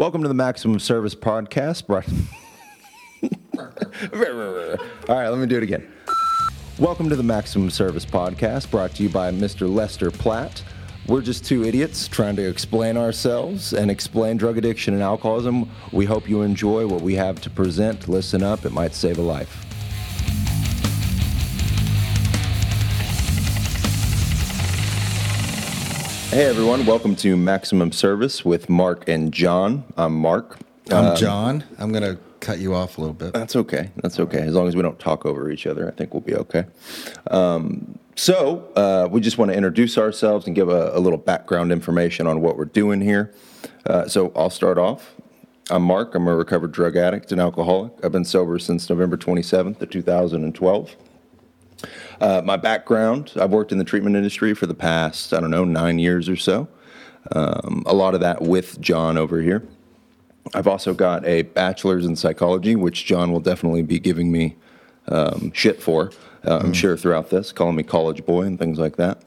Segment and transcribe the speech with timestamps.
[0.00, 1.86] Welcome to the Maximum Service Podcast.
[1.86, 2.08] Brought...
[5.10, 5.92] All right, let me do it again.
[6.78, 9.70] Welcome to the Maximum Service Podcast, brought to you by Mr.
[9.70, 10.64] Lester Platt.
[11.06, 15.68] We're just two idiots trying to explain ourselves and explain drug addiction and alcoholism.
[15.92, 18.08] We hope you enjoy what we have to present.
[18.08, 19.69] Listen up, it might save a life.
[26.30, 29.82] Hey everyone, welcome to Maximum Service with Mark and John.
[29.96, 30.58] I'm Mark.
[30.88, 31.64] I'm John.
[31.76, 33.32] I'm going to cut you off a little bit.
[33.32, 33.90] That's okay.
[33.96, 34.38] That's okay.
[34.38, 36.66] As long as we don't talk over each other, I think we'll be okay.
[37.32, 41.72] Um, so, uh, we just want to introduce ourselves and give a, a little background
[41.72, 43.34] information on what we're doing here.
[43.84, 45.16] Uh, so, I'll start off.
[45.68, 46.14] I'm Mark.
[46.14, 47.92] I'm a recovered drug addict and alcoholic.
[48.04, 50.96] I've been sober since November 27th of 2012.
[52.20, 55.64] Uh, my background I've worked in the treatment industry for the past, I don't know,
[55.64, 56.68] nine years or so.
[57.32, 59.66] Um, a lot of that with John over here.
[60.54, 64.56] I've also got a bachelor's in psychology, which John will definitely be giving me
[65.08, 66.12] um, shit for,
[66.46, 69.22] uh, I'm sure, throughout this, calling me college boy and things like that.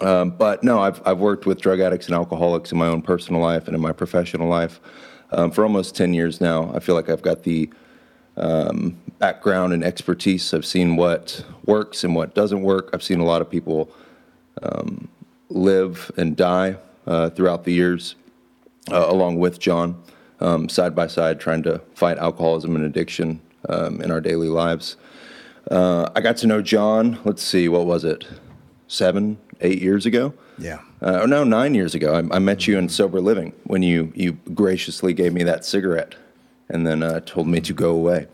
[0.00, 3.40] Um, but no, I've, I've worked with drug addicts and alcoholics in my own personal
[3.40, 4.80] life and in my professional life
[5.30, 6.72] um, for almost 10 years now.
[6.74, 7.70] I feel like I've got the
[8.36, 10.52] um, background and expertise.
[10.54, 12.90] I've seen what works and what doesn't work.
[12.92, 13.90] I've seen a lot of people
[14.62, 15.08] um,
[15.48, 18.14] live and die uh, throughout the years,
[18.90, 20.02] uh, along with John,
[20.40, 24.96] um, side by side, trying to fight alcoholism and addiction um, in our daily lives.
[25.70, 28.26] Uh, I got to know John, let's see, what was it,
[28.88, 30.34] seven, eight years ago?
[30.58, 30.80] Yeah.
[31.00, 32.14] Uh, or no, nine years ago.
[32.14, 36.14] I, I met you in Sober Living when you, you graciously gave me that cigarette
[36.72, 38.26] and then uh, told me to go away.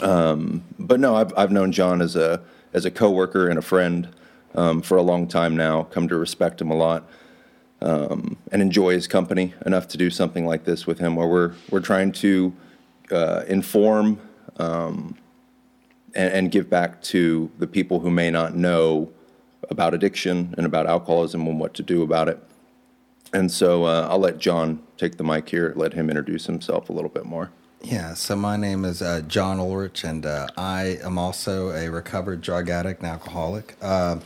[0.00, 2.40] Um, but no, I've, I've known John as a
[2.72, 4.08] as a coworker and a friend
[4.54, 5.82] um, for a long time now.
[5.84, 7.06] Come to respect him a lot
[7.82, 11.52] um, and enjoy his company enough to do something like this with him, where we're
[11.70, 12.54] we're trying to
[13.10, 14.18] uh, inform
[14.56, 15.18] um,
[16.14, 19.12] and, and give back to the people who may not know
[19.68, 22.42] about addiction and about alcoholism and what to do about it.
[23.32, 26.92] And so uh, I'll let John take the mic here, let him introduce himself a
[26.92, 27.50] little bit more.
[27.82, 32.40] Yeah, so my name is uh, John Ulrich, and uh, I am also a recovered
[32.40, 33.76] drug addict and alcoholic.
[33.82, 34.20] Uh,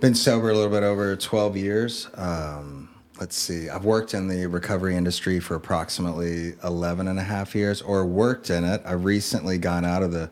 [0.00, 2.08] been sober a little bit over 12 years.
[2.14, 2.88] Um,
[3.20, 7.80] let's see, I've worked in the recovery industry for approximately 11 and a half years,
[7.80, 8.82] or worked in it.
[8.84, 10.28] I've recently gone out of the,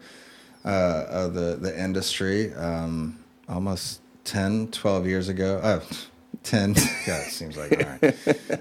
[0.64, 3.16] uh, of the, the industry um,
[3.48, 5.60] almost 10, 12 years ago.
[5.62, 5.82] Oh,
[6.44, 6.72] 10
[7.06, 7.71] god it seems like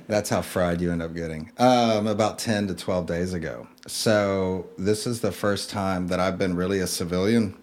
[0.07, 4.67] that's how fried you end up getting um, about 10 to 12 days ago so
[4.77, 7.55] this is the first time that i've been really a civilian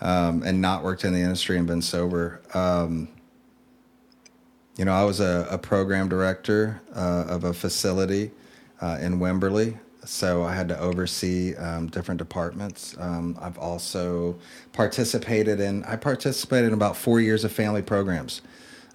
[0.00, 3.08] um, and not worked in the industry and been sober um,
[4.76, 8.30] you know i was a, a program director uh, of a facility
[8.80, 12.96] uh, in wimberley so I had to oversee um, different departments.
[12.98, 14.38] Um, I've also
[14.72, 15.84] participated in.
[15.84, 18.42] I participated in about four years of family programs.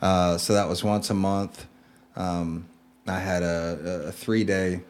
[0.02, 1.68] Uh, so that was once a month.
[2.16, 2.68] Um,
[3.08, 4.82] I had a, a three day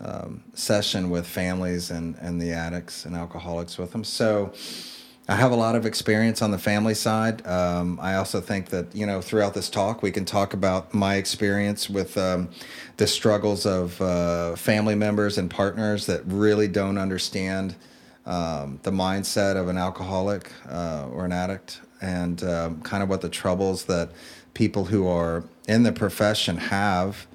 [0.00, 4.04] um, session with families and, and the addicts and alcoholics with them.
[4.04, 4.52] So
[5.30, 7.46] I have a lot of experience on the family side.
[7.46, 11.16] Um, I also think that, you know, throughout this talk, we can talk about my
[11.16, 12.48] experience with um,
[12.96, 17.74] the struggles of uh, family members and partners that really don't understand
[18.24, 23.20] um, the mindset of an alcoholic uh, or an addict and um, kind of what
[23.20, 24.12] the troubles that
[24.58, 27.28] people who are in the profession have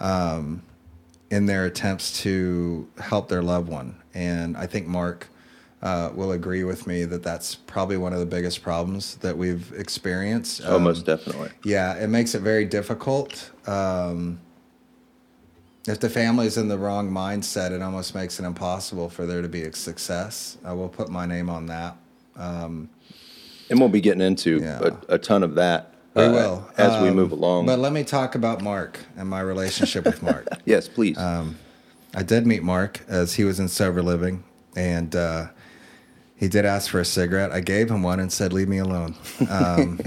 [0.00, 0.62] um,
[1.30, 3.94] in their attempts to help their loved one.
[4.14, 5.28] And I think Mark
[5.82, 9.70] uh, will agree with me that that's probably one of the biggest problems that we've
[9.74, 10.62] experienced.
[10.64, 11.50] Oh, um, most definitely.
[11.62, 13.50] Yeah, it makes it very difficult.
[13.66, 14.40] Um,
[15.86, 19.48] if the family's in the wrong mindset, it almost makes it impossible for there to
[19.48, 20.56] be a success.
[20.64, 21.98] I will put my name on that.
[22.34, 22.88] Um,
[23.68, 24.80] and we'll be getting into yeah.
[25.08, 27.66] a, a, ton of that we uh, will as um, we move along.
[27.66, 30.46] But let me talk about Mark and my relationship with Mark.
[30.64, 31.18] yes, please.
[31.18, 31.58] Um,
[32.14, 34.44] I did meet Mark as he was in sober living,
[34.76, 35.48] and uh,
[36.36, 37.52] he did ask for a cigarette.
[37.52, 40.00] I gave him one and said, "Leave me alone," because um,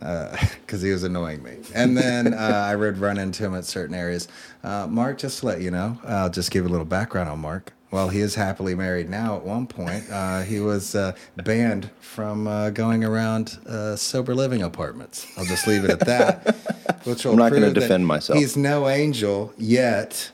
[0.00, 0.36] uh,
[0.68, 1.56] he was annoying me.
[1.74, 4.28] And then uh, I would run into him at certain areas.
[4.62, 7.72] Uh, Mark, just to let you know, I'll just give a little background on Mark.
[7.96, 9.36] Well, he is happily married now.
[9.36, 14.60] At one point, uh, he was uh, banned from uh, going around uh, sober living
[14.60, 15.26] apartments.
[15.38, 16.56] I'll just leave it at that.
[17.04, 18.38] Which will I'm not going to defend myself.
[18.38, 20.30] He's no angel yet.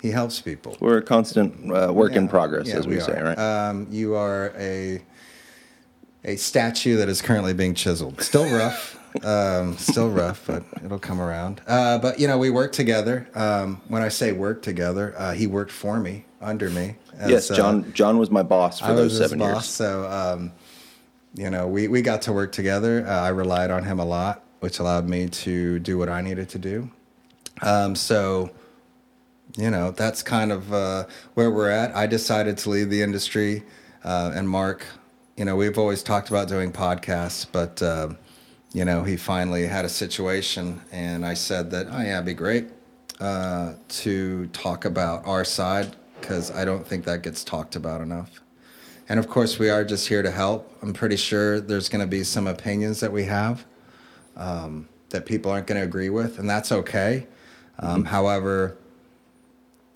[0.00, 0.76] He helps people.
[0.78, 3.36] We're a constant uh, work yeah, in progress, yeah, as we, we say, right?
[3.36, 5.02] Um, you are a
[6.22, 8.22] a statue that is currently being chiseled.
[8.22, 8.96] Still rough.
[9.22, 11.60] Um, still rough, but it'll come around.
[11.66, 13.28] Uh, but you know, we work together.
[13.34, 16.96] Um, when I say work together, uh, he worked for me, under me.
[17.18, 17.92] as, yes, uh, John.
[17.92, 19.66] John was my boss for I those was his seven boss, years.
[19.66, 20.52] so um,
[21.34, 23.06] you know, we we got to work together.
[23.06, 26.48] Uh, I relied on him a lot, which allowed me to do what I needed
[26.50, 26.90] to do.
[27.60, 28.50] Um, so,
[29.56, 31.04] you know, that's kind of uh,
[31.34, 31.94] where we're at.
[31.94, 33.62] I decided to leave the industry,
[34.04, 34.84] uh, and Mark,
[35.36, 38.14] you know, we've always talked about doing podcasts, but uh,
[38.72, 42.34] you know, he finally had a situation, and I said that, oh yeah, it'd be
[42.34, 42.68] great
[43.20, 48.40] uh, to talk about our side because I don't think that gets talked about enough.
[49.08, 50.74] And of course, we are just here to help.
[50.80, 53.66] I'm pretty sure there's going to be some opinions that we have
[54.36, 57.26] um, that people aren't going to agree with, and that's okay.
[57.78, 58.78] Um, However,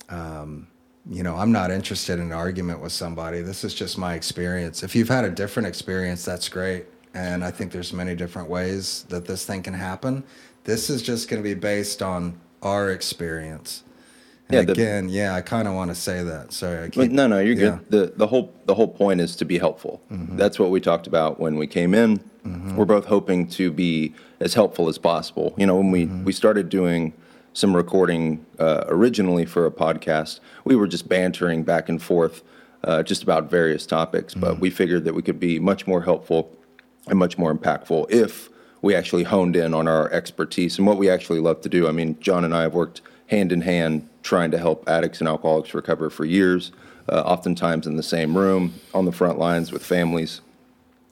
[0.08, 0.66] um,
[1.08, 3.40] you know, I'm not interested in an argument with somebody.
[3.40, 4.82] This is just my experience.
[4.82, 6.86] If you've had a different experience, that's great.
[7.16, 10.22] And I think there's many different ways that this thing can happen.
[10.64, 13.82] This is just going to be based on our experience.
[14.48, 16.52] And Yeah, the- again, yeah, I kind of want to say that.
[16.52, 17.78] Sorry, keep, no, no, you're yeah.
[17.88, 17.90] good.
[17.90, 20.00] The the whole the whole point is to be helpful.
[20.10, 22.20] That's what we talked about when we came in.
[22.76, 25.54] We're both hoping to be as helpful as possible.
[25.56, 27.12] You know, when we we started doing
[27.54, 32.42] some recording uh, originally for a podcast, we were just bantering back and forth
[32.84, 34.34] uh, just about various topics.
[34.34, 36.50] But we figured that we could be much more helpful
[37.06, 38.48] and much more impactful if
[38.82, 41.88] we actually honed in on our expertise and what we actually love to do.
[41.88, 45.28] I mean, John and I have worked hand in hand trying to help addicts and
[45.28, 46.72] alcoholics recover for years,
[47.08, 50.40] uh, oftentimes in the same room, on the front lines with families.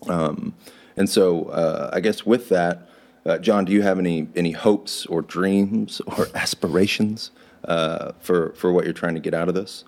[0.09, 0.55] Um,
[0.97, 2.89] and so, uh, I guess with that,
[3.27, 7.31] uh, John, do you have any any hopes or dreams or aspirations
[7.65, 9.85] uh, for for what you're trying to get out of this?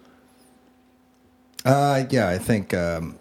[1.65, 3.19] Uh, yeah, I think um,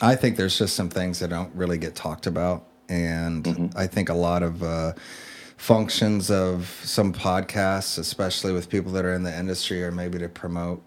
[0.00, 4.08] I think there's just some things that don't really get talked about, and I think
[4.08, 4.92] a lot of uh,
[5.56, 10.28] functions of some podcasts, especially with people that are in the industry, are maybe to
[10.28, 10.82] promote.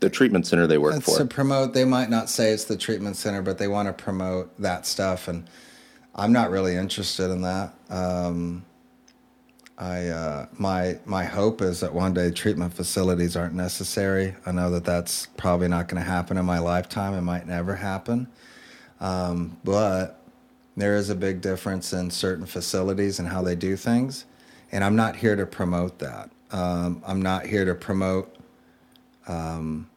[0.00, 1.18] The treatment center they work for.
[1.18, 1.74] to promote.
[1.74, 5.28] They might not say it's the treatment center, but they want to promote that stuff,
[5.28, 5.46] and
[6.14, 7.74] I'm not really interested in that.
[7.90, 8.64] Um,
[9.80, 14.34] I uh, my my hope is that one day treatment facilities aren't necessary.
[14.44, 17.14] I know that that's probably not going to happen in my lifetime.
[17.14, 18.28] It might never happen,
[19.00, 20.20] um, but
[20.76, 24.26] there is a big difference in certain facilities and how they do things,
[24.70, 26.30] and I'm not here to promote that.
[26.50, 28.36] Um, I'm not here to promote
[29.28, 29.88] um,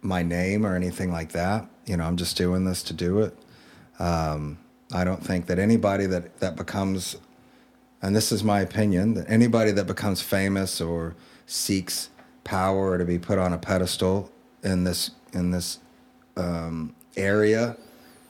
[0.00, 1.68] my name or anything like that.
[1.84, 3.36] You know, I'm just doing this to do it.
[3.98, 4.56] Um,
[4.94, 7.16] I don't think that anybody that that becomes
[8.04, 11.16] and this is my opinion that anybody that becomes famous or
[11.46, 12.10] seeks
[12.44, 14.30] power or to be put on a pedestal
[14.62, 15.78] in this in this
[16.36, 17.76] um, area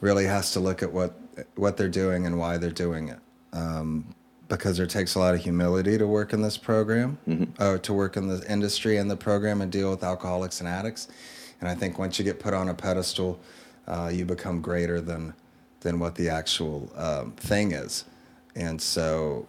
[0.00, 1.18] really has to look at what
[1.56, 3.18] what they're doing and why they're doing it.
[3.52, 4.14] Um,
[4.46, 7.18] because there takes a lot of humility to work in this program
[7.58, 11.08] uh, to work in the industry and the program and deal with alcoholics and addicts.
[11.60, 13.40] And I think once you get put on a pedestal
[13.88, 15.34] uh, you become greater than
[15.80, 18.04] than what the actual um, thing is.
[18.54, 19.48] And so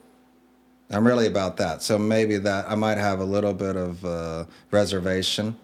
[0.91, 1.81] I'm really about that.
[1.81, 5.55] So maybe that I might have a little bit of uh, reservation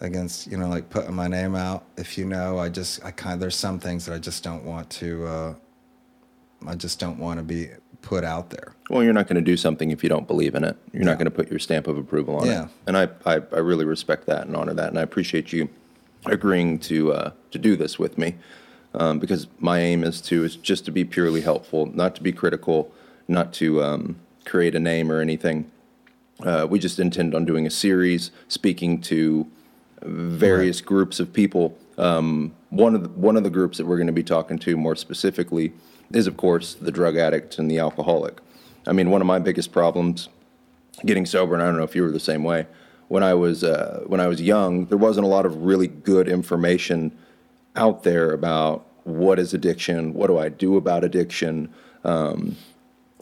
[0.00, 1.84] against, you know, like putting my name out.
[1.96, 4.88] If you know, I just, I kind there's some things that I just don't want
[4.90, 5.54] to, uh,
[6.66, 7.68] I just don't want to be
[8.00, 8.74] put out there.
[8.88, 10.76] Well, you're not going to do something if you don't believe in it.
[10.92, 12.64] You're not going to put your stamp of approval on Yeah.
[12.64, 12.70] it.
[12.86, 15.68] And I, I, I really respect that and honor that, and I appreciate you
[16.26, 18.34] agreeing to uh, to do this with me,
[18.94, 22.30] um, because my aim is to is just to be purely helpful, not to be
[22.32, 22.92] critical,
[23.26, 24.16] not to um,
[24.50, 25.70] create a name or anything.
[26.42, 29.46] Uh, we just intend on doing a series speaking to
[30.02, 31.78] various groups of people.
[31.98, 34.76] Um, one of the, one of the groups that we're going to be talking to
[34.76, 35.72] more specifically
[36.12, 38.40] is, of course, the drug addict and the alcoholic.
[38.86, 40.28] I mean, one of my biggest problems
[41.04, 42.66] getting sober, and I don't know if you were the same way.
[43.08, 46.28] When I was uh, when I was young, there wasn't a lot of really good
[46.28, 47.16] information
[47.76, 51.72] out there about what is addiction, what do I do about addiction,
[52.04, 52.56] um,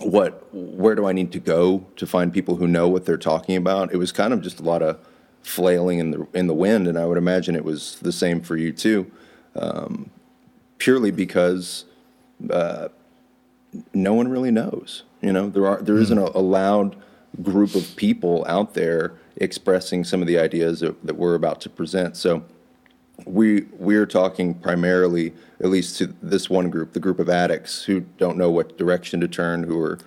[0.00, 3.56] what where do I need to go to find people who know what they're talking
[3.56, 3.92] about.
[3.92, 4.98] It was kind of just a lot of
[5.42, 8.56] flailing in the in the wind, and I would imagine it was the same for
[8.56, 9.10] you too,
[9.56, 10.10] um,
[10.78, 11.84] purely because
[12.50, 12.88] uh,
[13.94, 15.04] no one really knows.
[15.20, 16.96] You know, there are there isn't a, a loud
[17.42, 21.70] group of people out there expressing some of the ideas that, that we're about to
[21.70, 22.16] present.
[22.16, 22.44] So
[23.26, 28.00] we we're talking primarily, at least to this one group, the group of addicts who
[28.18, 29.98] don't know what direction to turn, who are,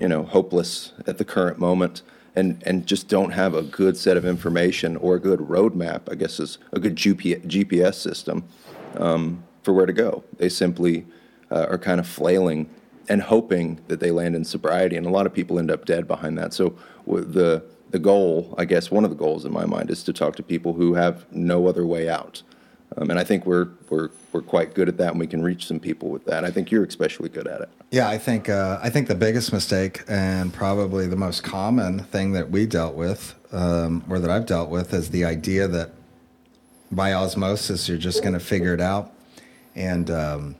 [0.00, 2.02] you know, hopeless at the current moment,
[2.36, 6.02] and and just don't have a good set of information or a good roadmap.
[6.10, 8.44] I guess is a good GP, GPS system
[8.96, 10.24] um, for where to go.
[10.38, 11.06] They simply
[11.50, 12.70] uh, are kind of flailing
[13.08, 14.96] and hoping that they land in sobriety.
[14.96, 16.54] And a lot of people end up dead behind that.
[16.54, 20.12] So the the goal, I guess, one of the goals in my mind is to
[20.12, 22.42] talk to people who have no other way out.
[22.96, 25.66] Um, and I think we're we're we're quite good at that, and we can reach
[25.66, 26.44] some people with that.
[26.44, 27.68] I think you're especially good at it.
[27.90, 32.32] Yeah, I think uh, I think the biggest mistake and probably the most common thing
[32.32, 35.92] that we dealt with, um, or that I've dealt with, is the idea that
[36.90, 39.12] by osmosis you're just going to figure it out,
[39.76, 40.56] and um,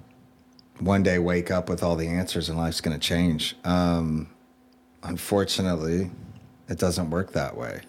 [0.79, 3.57] one day wake up with all the answers and life's going to change.
[3.65, 4.29] Um,
[5.03, 6.11] unfortunately,
[6.69, 7.81] it doesn't work that way.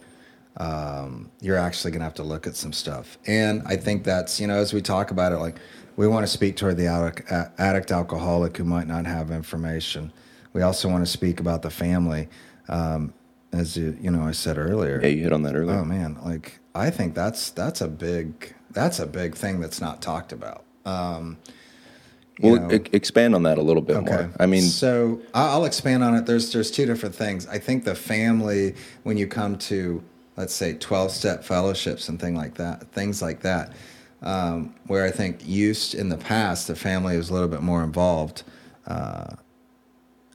[0.57, 3.17] Um, you're actually going to have to look at some stuff.
[3.25, 5.57] And I think that's, you know, as we talk about it, like
[5.95, 10.11] we want to speak toward the addict, addict alcoholic who might not have information.
[10.53, 12.27] We also want to speak about the family.
[12.67, 13.13] Um,
[13.53, 14.99] as you, you know, I said earlier.
[15.01, 15.79] Yeah, you hit on that earlier.
[15.79, 20.01] Oh man, like I think that's that's a big that's a big thing that's not
[20.01, 20.63] talked about.
[20.85, 21.37] Um,
[22.39, 24.11] well, e- expand on that a little bit okay.
[24.11, 24.33] more.
[24.39, 26.25] I mean, so I'll expand on it.
[26.25, 27.47] There's there's two different things.
[27.47, 30.03] I think the family, when you come to
[30.37, 33.73] let's say 12 step fellowships and thing like that, things like that,
[34.21, 37.83] um, where I think used in the past, the family was a little bit more
[37.83, 38.43] involved.
[38.85, 39.35] Uh,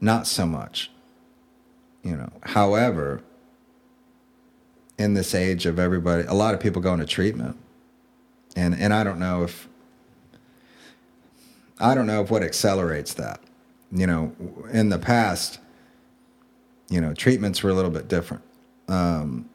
[0.00, 0.90] not so much,
[2.02, 2.30] you know.
[2.42, 3.22] However,
[4.98, 7.56] in this age of everybody, a lot of people going to treatment,
[8.54, 9.68] and and I don't know if
[11.78, 13.40] I don't know if what accelerates that.
[13.92, 14.34] You know,
[14.72, 15.60] in the past,
[16.88, 18.42] you know, treatments were a little bit different.
[18.88, 19.48] Um,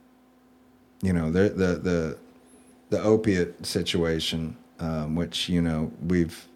[1.01, 2.17] you know, the the the
[2.89, 6.47] the opiate situation, um, which you know we've,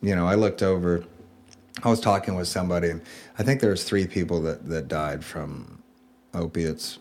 [0.00, 1.04] you know, I looked over.
[1.82, 3.02] I was talking with somebody, and
[3.38, 5.82] I think there was three people that that died from
[6.34, 6.98] opiates,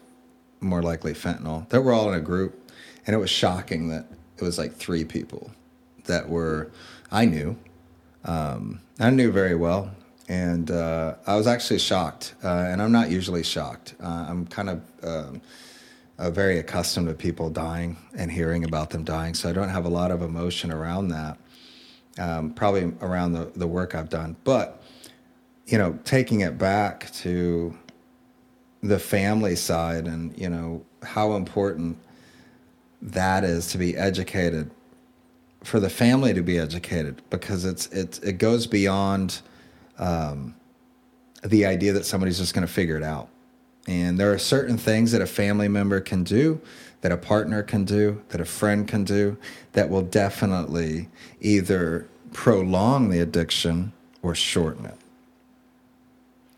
[0.62, 1.70] more likely fentanyl.
[1.70, 2.72] That were all in a group,
[3.06, 4.06] and it was shocking that
[4.38, 5.52] it was like three people
[6.06, 6.72] that were
[7.12, 7.58] I knew.
[8.24, 9.92] Um, I knew very well,
[10.28, 12.34] and uh, I was actually shocked.
[12.44, 13.94] Uh, and I'm not usually shocked.
[14.02, 15.42] Uh, I'm kind of um,
[16.18, 19.90] very accustomed to people dying and hearing about them dying, so I don't have a
[19.90, 21.38] lot of emotion around that.
[22.18, 24.82] Um, probably around the, the work I've done, but
[25.66, 27.78] you know, taking it back to
[28.82, 31.98] the family side and you know how important
[33.02, 34.70] that is to be educated
[35.64, 39.42] for the family to be educated because it's it it goes beyond
[39.98, 40.56] um,
[41.44, 43.30] the idea that somebody's just going to figure it out.
[43.88, 46.60] And there are certain things that a family member can do,
[47.02, 49.38] that a partner can do, that a friend can do,
[49.74, 54.98] that will definitely either prolong the addiction or shorten it.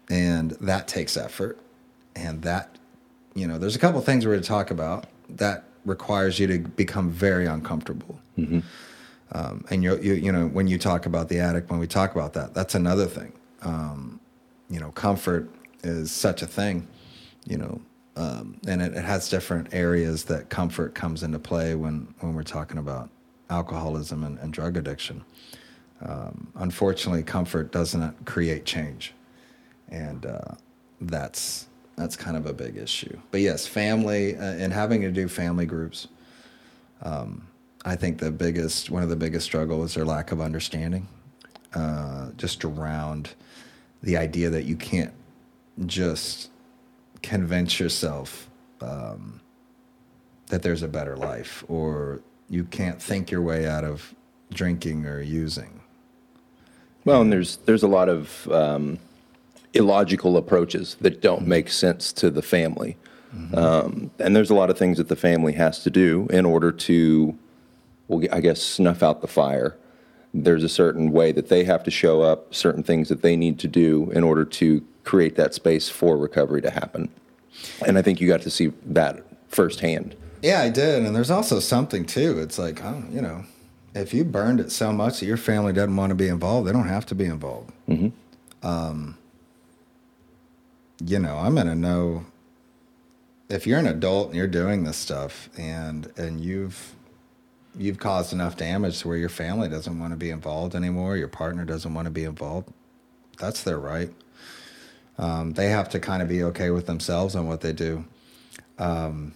[0.10, 1.60] And that takes effort.
[2.16, 2.78] And that,
[3.36, 6.60] you know, there's a couple things we're going to talk about that requires you to
[6.60, 8.20] become very uncomfortable.
[8.38, 8.60] Mm-hmm.
[9.34, 12.16] Um, and you, you, you know, when you talk about the addict, when we talk
[12.16, 13.34] about that, that's another thing.
[13.62, 14.20] Um,
[14.70, 15.50] you know, comfort
[15.84, 16.88] is such a thing,
[17.48, 17.82] you know,
[18.16, 22.44] um, and it, it, has different areas that comfort comes into play when, when we're
[22.44, 23.10] talking about
[23.50, 25.24] alcoholism and, and drug addiction.
[26.02, 29.14] Um, unfortunately, comfort doesn't create change.
[29.90, 30.56] And uh,
[31.00, 33.18] that's, that's kind of a big issue.
[33.32, 36.08] But yes, family uh, and having to do family groups.
[37.04, 37.48] Um,
[37.86, 41.08] I think the biggest, one of the biggest struggles is their lack of understanding,
[41.74, 43.36] uh, just around
[44.02, 45.14] the idea that you can't
[45.86, 46.50] just
[47.22, 48.50] convince yourself
[48.82, 49.40] um,
[50.48, 54.14] that there's a better life, or you can't think your way out of
[54.54, 55.82] drinking or using.
[57.06, 59.00] Well, and there's there's a lot of um,
[59.74, 61.50] illogical approaches that don't mm-hmm.
[61.50, 62.98] make sense to the family,
[63.36, 63.56] mm-hmm.
[63.58, 66.72] um, and there's a lot of things that the family has to do in order
[66.72, 67.38] to
[68.08, 69.78] will, I guess, snuff out the fire.
[70.34, 73.60] There's a certain way that they have to show up, certain things that they need
[73.60, 77.10] to do in order to create that space for recovery to happen.
[77.86, 80.16] And I think you got to see that firsthand.
[80.42, 81.06] Yeah, I did.
[81.06, 82.40] And there's also something too.
[82.40, 83.46] It's like, oh, you know,
[83.96, 86.74] if you burned it so much that your family doesn't want to be involved, they
[86.74, 87.72] don't have to be involved.
[87.88, 88.68] Mm-hmm.
[88.68, 89.18] Um,
[91.04, 92.26] you know, I'm gonna know
[93.50, 96.96] if you're an adult and you're doing this stuff and and you've
[97.78, 101.28] you've caused enough damage to where your family doesn't want to be involved anymore, your
[101.28, 102.68] partner doesn't want to be involved.
[103.40, 104.12] That's their right.
[105.18, 108.06] Um, they have to kind of be okay with themselves and what they do.
[108.78, 109.34] Um,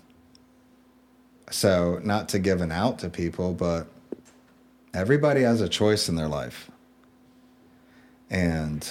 [1.49, 3.87] so, not to give an out to people, but
[4.93, 6.69] everybody has a choice in their life.
[8.29, 8.87] And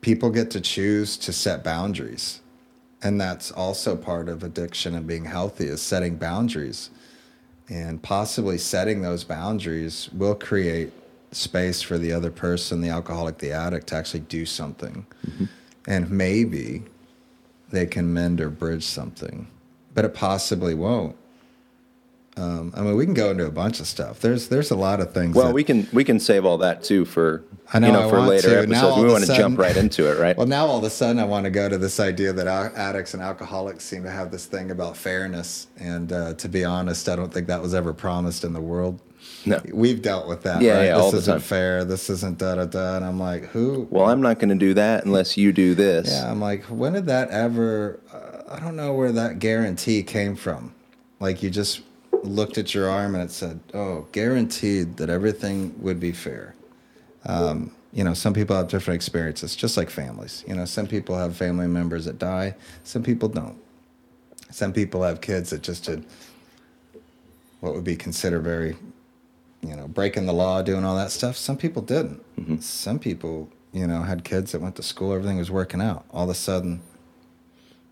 [0.00, 2.42] people get to choose to set boundaries
[3.02, 6.90] and that's also part of addiction and being healthy is setting boundaries
[7.68, 10.92] and possibly setting those boundaries will create
[11.32, 15.06] space for the other person, the alcoholic, the addict, to actually do something.
[15.26, 15.44] Mm-hmm.
[15.86, 16.84] And maybe
[17.70, 19.48] they can mend or bridge something,
[19.94, 21.16] but it possibly won't.
[22.36, 24.20] Um, I mean, we can go into a bunch of stuff.
[24.20, 25.36] There's there's a lot of things.
[25.36, 28.06] Well, that, we can we can save all that too for I know, you know
[28.06, 28.58] I for later to.
[28.62, 28.70] episodes.
[28.70, 30.36] Now, we want to sudden- jump right into it, right?
[30.42, 33.12] Well, now all of a sudden, I want to go to this idea that addicts
[33.12, 35.66] and alcoholics seem to have this thing about fairness.
[35.78, 39.00] And uh, to be honest, I don't think that was ever promised in the world.
[39.44, 39.60] No.
[39.72, 40.62] We've dealt with that.
[40.62, 40.84] Yeah, right?
[40.84, 41.84] yeah, This all the isn't fair.
[41.84, 42.96] This isn't da da da.
[42.96, 43.86] And I'm like, who?
[43.90, 46.08] well, I'm not going to do that unless you do this.
[46.10, 48.00] Yeah, I'm like, when did that ever?
[48.12, 50.74] Uh, I don't know where that guarantee came from.
[51.20, 51.82] Like you just
[52.22, 56.54] looked at your arm and it said, "Oh, guaranteed that everything would be fair."
[57.24, 60.44] Um, you know, some people have different experiences, just like families.
[60.46, 63.58] You know, some people have family members that die, some people don't.
[64.50, 66.04] Some people have kids that just did
[67.60, 68.76] what would be considered very,
[69.62, 71.36] you know, breaking the law, doing all that stuff.
[71.36, 72.22] Some people didn't.
[72.36, 72.58] Mm-hmm.
[72.58, 76.04] Some people, you know, had kids that went to school, everything was working out.
[76.10, 76.82] All of a sudden,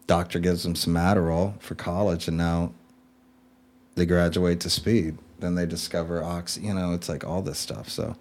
[0.07, 2.73] doctor gives them some Adderall for college, and now
[3.95, 5.19] they graduate to speed.
[5.39, 6.59] Then they discover ox.
[6.59, 7.89] You know, it's like all this stuff.
[7.89, 8.17] So,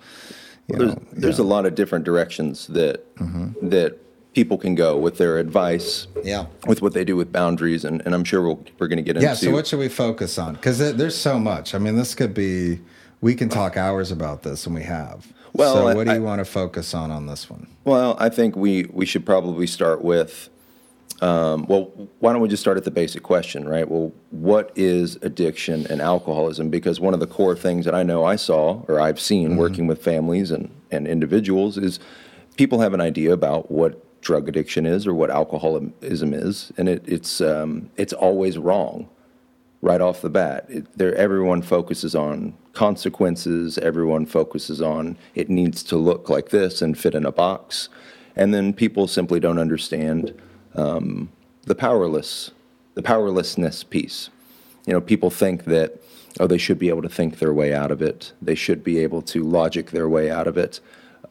[0.68, 1.46] you There's, know, there's yeah.
[1.46, 3.68] a lot of different directions that mm-hmm.
[3.68, 3.98] that
[4.34, 6.46] people can go with their advice, Yeah.
[6.68, 9.18] with what they do with boundaries, and, and I'm sure we'll, we're going to get
[9.18, 9.28] into.
[9.28, 9.34] Yeah.
[9.34, 10.54] So what should we focus on?
[10.54, 11.74] Because there's so much.
[11.74, 12.80] I mean, this could be.
[13.22, 15.28] We can talk hours about this, and we have.
[15.54, 17.68] Well, so what do you I- want to focus on on this one?
[17.84, 20.50] Well, I think we, we should probably start with,
[21.22, 23.90] um, well, why don't we just start at the basic question, right?
[23.90, 26.70] Well, what is addiction and alcoholism?
[26.70, 29.88] Because one of the core things that I know I saw or I've seen working
[29.88, 32.00] with families and, and individuals is
[32.58, 37.04] people have an idea about what drug addiction is or what alcoholism is, and it,
[37.08, 39.10] it's, um, it's always wrong
[39.82, 40.66] right off the bat.
[40.70, 43.78] It, there, everyone focuses on consequences.
[43.78, 47.90] Everyone focuses on it needs to look like this and fit in a box,
[48.38, 50.34] and then people simply don't understand
[50.76, 51.28] um,
[51.64, 52.52] the powerless,
[52.94, 54.30] the powerlessness piece.
[54.86, 56.02] You know, people think that
[56.40, 58.32] oh, they should be able to think their way out of it.
[58.42, 60.80] They should be able to logic their way out of it.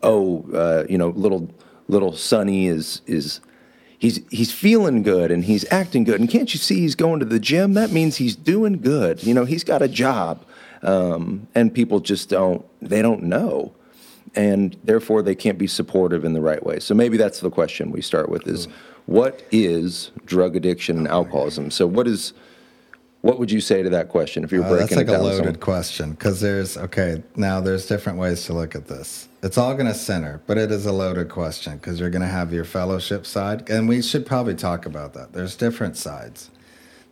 [0.02, 1.48] Oh, uh, you know, little
[1.88, 3.40] little Sonny is is
[3.98, 7.26] he's he's feeling good and he's acting good and can't you see he's going to
[7.26, 10.44] the gym that means he's doing good you know he's got a job
[10.82, 13.72] um, and people just don't they don't know.
[14.34, 16.80] And therefore they can't be supportive in the right way.
[16.80, 18.68] So maybe that's the question we start with is
[19.06, 21.70] what is drug addiction and alcoholism?
[21.70, 22.34] So what is
[23.22, 25.12] what would you say to that question if you're Uh, breaking that's like it a
[25.12, 25.54] down to loaded someone?
[25.56, 29.28] question because there's okay now there's different ways to look at this.
[29.42, 32.28] It's all going to center but it is a loaded question because you're going to
[32.28, 35.32] have your fellowship side and we should probably talk about that.
[35.32, 36.50] There's different sides.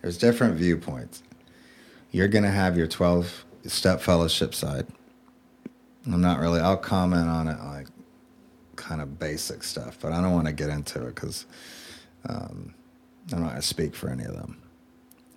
[0.02, 1.22] There's different viewpoints.
[2.12, 4.86] You're going to have your 12 step fellowship side
[6.06, 7.86] i'm not really i'll comment on it like
[8.76, 11.46] kind of basic stuff but i don't want to get into it because
[12.28, 12.74] um,
[13.32, 14.60] i'm not going to speak for any of them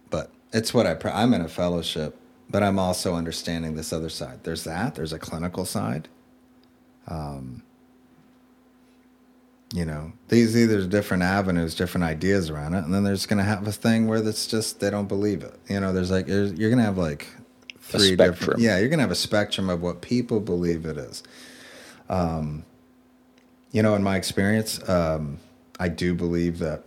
[0.09, 2.17] but it's what I pr- I'm in a fellowship,
[2.49, 4.39] but I'm also understanding this other side.
[4.43, 4.95] There's that.
[4.95, 6.07] There's a clinical side.
[7.07, 7.63] Um,
[9.73, 13.43] you know, these either different avenues, different ideas around it, and then there's going to
[13.43, 15.59] have a thing where it's just they don't believe it.
[15.67, 17.27] You know, there's like there's, you're going to have like
[17.89, 18.31] three spectrum.
[18.31, 18.61] different.
[18.61, 21.23] Yeah, you're going to have a spectrum of what people believe it is.
[22.09, 22.65] Um,
[23.71, 25.39] you know, in my experience, um,
[25.79, 26.83] I do believe that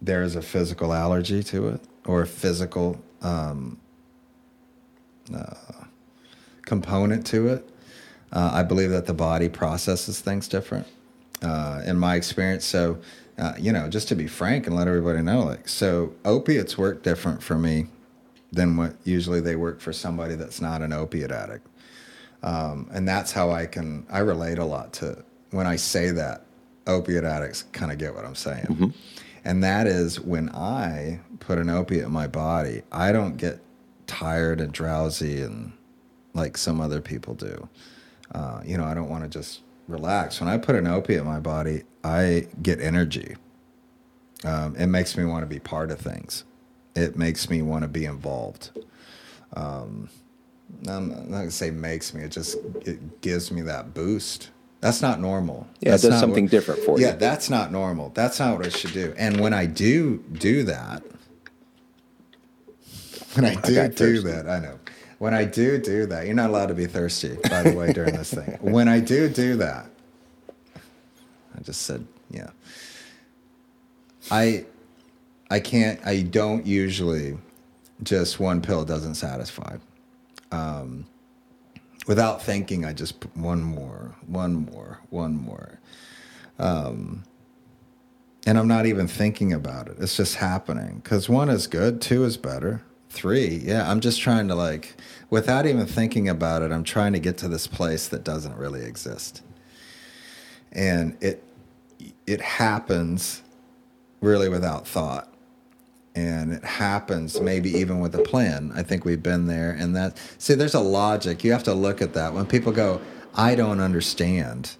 [0.00, 3.78] there is a physical allergy to it or a physical um,
[5.34, 5.54] uh,
[6.62, 7.68] component to it.
[8.32, 10.86] Uh, I believe that the body processes things different.
[11.42, 12.98] Uh, in my experience, so
[13.38, 17.02] uh, you know, just to be frank and let everybody know, like, so opiates work
[17.02, 17.86] different for me
[18.54, 21.66] than what usually they work for somebody that's not an opiate addict.
[22.42, 26.44] Um, and that's how I can I relate a lot to when I say that
[26.86, 28.66] opiate addicts kind of get what I'm saying.
[29.44, 33.60] And that is when I put an opiate in my body, I don't get
[34.06, 35.72] tired and drowsy and
[36.34, 37.68] like some other people do.
[38.34, 40.40] Uh, you know, I don't want to just relax.
[40.40, 43.36] When I put an opiate in my body, I get energy.
[44.44, 46.44] Um, it makes me want to be part of things.
[46.94, 48.70] It makes me want to be involved.
[49.54, 50.08] Um,
[50.88, 52.22] I'm not gonna say makes me.
[52.22, 54.50] It just it gives me that boost.
[54.80, 55.66] That's not normal.
[55.80, 57.06] Yeah, it That's does not something what- different for you.
[57.06, 58.10] Yeah, that's not normal.
[58.14, 59.14] That's not what I should do.
[59.16, 61.02] And when I do do that,
[63.34, 64.78] when I do got do that, I know.
[65.18, 68.14] When I do do that, you're not allowed to be thirsty, by the way, during
[68.14, 68.58] this thing.
[68.60, 69.86] When I do do that,
[71.56, 72.50] I just said, yeah.
[74.30, 74.66] I,
[75.50, 76.00] I can't.
[76.06, 77.38] I don't usually.
[78.02, 79.76] Just one pill doesn't satisfy.
[80.50, 81.06] Um,
[82.06, 85.78] without thinking, I just put one more, one more, one more.
[86.58, 87.24] Um,
[88.46, 89.96] and I'm not even thinking about it.
[89.98, 91.00] It's just happening.
[91.02, 93.90] Because one is good, two is better, three, yeah.
[93.90, 94.96] I'm just trying to like,
[95.30, 98.84] without even thinking about it, I'm trying to get to this place that doesn't really
[98.84, 99.42] exist.
[100.72, 101.42] And it
[102.26, 103.42] it happens
[104.20, 105.32] really without thought.
[106.14, 108.72] And it happens maybe even with a plan.
[108.74, 109.70] I think we've been there.
[109.70, 111.42] And that, see, there's a logic.
[111.42, 112.32] You have to look at that.
[112.32, 113.00] When people go,
[113.34, 114.76] I don't understand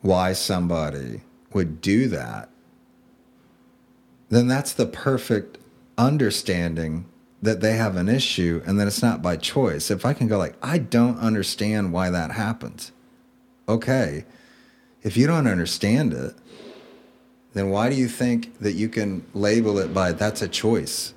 [0.00, 1.20] why somebody
[1.52, 2.48] would do that,
[4.28, 5.58] then that's the perfect
[5.98, 7.06] understanding
[7.42, 9.90] that they have an issue and that it's not by choice.
[9.90, 12.92] If I can go like, I don't understand why that happens.
[13.68, 14.24] Okay.
[15.02, 16.34] If you don't understand it,
[17.56, 21.14] then why do you think that you can label it by that's a choice?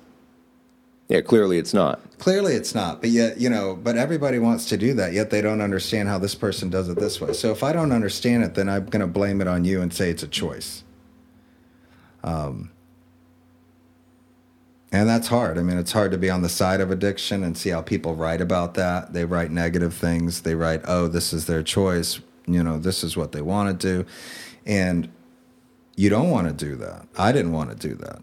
[1.08, 2.00] Yeah, clearly it's not.
[2.18, 3.02] Clearly it's not.
[3.02, 6.18] But yet, you know, but everybody wants to do that, yet they don't understand how
[6.18, 7.34] this person does it this way.
[7.34, 9.92] So if I don't understand it, then I'm going to blame it on you and
[9.92, 10.82] say it's a choice.
[12.24, 12.70] Um,
[14.92, 15.58] and that's hard.
[15.58, 18.14] I mean, it's hard to be on the side of addiction and see how people
[18.14, 19.12] write about that.
[19.12, 20.40] They write negative things.
[20.40, 22.20] They write, oh, this is their choice.
[22.46, 24.06] You know, this is what they want to do.
[24.64, 25.10] And
[25.96, 27.06] you don't want to do that.
[27.18, 28.22] I didn't want to do that.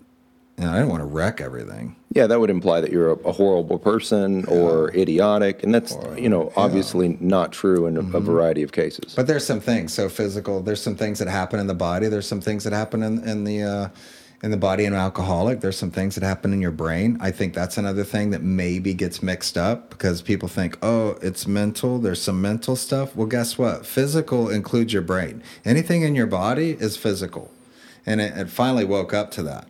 [0.60, 1.96] And I didn't want to wreck everything.
[2.16, 6.18] Yeah, that would imply that you're a, a horrible person or idiotic, and that's Or-
[6.18, 9.14] you know obviously not true in a, a variety of cases.
[9.16, 9.94] But there's some things.
[9.94, 10.62] So physical.
[10.64, 12.08] There's some things that happen in the body.
[12.08, 13.90] There's some things that happen in, in the uh,
[14.42, 15.62] in the body in an alcoholic.
[15.62, 17.18] There's some things that happen in your brain.
[17.22, 21.46] I think that's another thing that maybe gets mixed up because people think, oh, it's
[21.46, 22.00] mental.
[22.00, 23.16] There's some mental stuff.
[23.16, 23.86] Well, guess what?
[23.86, 25.44] Physical includes your brain.
[25.66, 27.52] Anything in your body is physical,
[28.08, 29.68] and it, it finally woke up to that.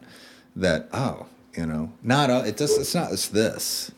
[0.56, 1.26] That oh,
[1.58, 3.91] you know, not it just it's not it's this.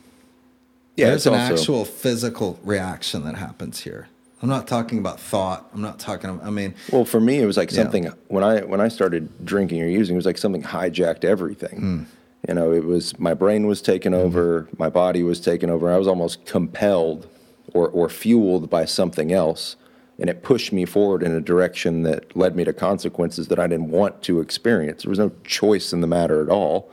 [0.95, 4.07] yeah, There's an also, actual physical reaction that happens here.
[4.41, 5.69] I'm not talking about thought.
[5.73, 6.29] I'm not talking.
[6.29, 7.83] About, I mean, Well, for me, it was like Yeah.
[7.83, 11.79] something when I when I started drinking or using, it was like something hijacked everything.
[11.79, 12.03] Hmm.
[12.47, 14.25] You know, it was my brain was taken Mm-hmm.
[14.25, 15.91] over, my body was taken over.
[15.91, 17.27] I was almost compelled
[17.73, 19.75] or or fueled by something else,
[20.19, 23.67] and it pushed me forward in a direction that led me to consequences that I
[23.67, 25.03] didn't want to experience.
[25.03, 26.91] There was no choice in the matter at all.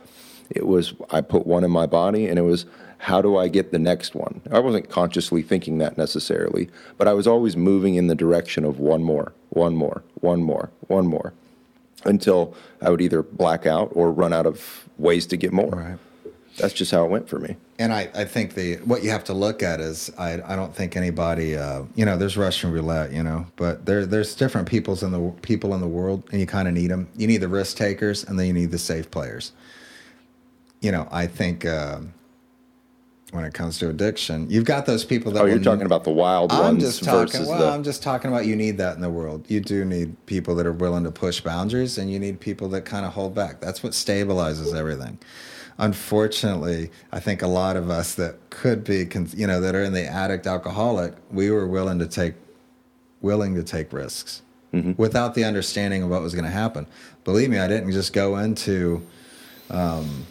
[0.49, 2.65] It was I put one in my body, and it was
[2.99, 4.41] how do I get the next one?
[4.51, 8.79] I wasn't consciously thinking that necessarily, but I was always moving in the direction of
[8.79, 11.33] one more, one more, one more, one more,
[12.05, 15.69] until I would either black out or run out of ways to get more.
[15.69, 15.97] Right.
[16.57, 17.55] That's just how it went for me.
[17.79, 20.75] and I, I think the what you have to look at is I, I don't
[20.75, 25.03] think anybody uh, you know there's Russian roulette you know but there there's different peoples
[25.03, 27.47] in the people in the world and you kind of need them you need the
[27.47, 29.51] risk takers and then you need the safe players
[30.81, 32.13] you know I think um
[33.31, 36.11] when it comes to addiction you've got those people that Oh, you're talking about the
[36.11, 37.27] wild I'm ones just talking.
[37.27, 37.69] versus Well, the.
[37.69, 39.45] I'm just talking about you need that in the world.
[39.49, 42.85] You do need people that are willing to push boundaries, and you need people that
[42.85, 43.59] kind of hold back.
[43.59, 45.19] That's what stabilizes everything.
[45.77, 49.93] Unfortunately, I think a lot of us that could be, you know, that are in
[49.93, 52.33] the addict alcoholic, we were willing to take,
[53.21, 54.41] willing to take risks
[54.97, 56.87] without the understanding of what was going to happen.
[57.23, 59.05] Believe me, I didn't just go into
[59.69, 60.25] um,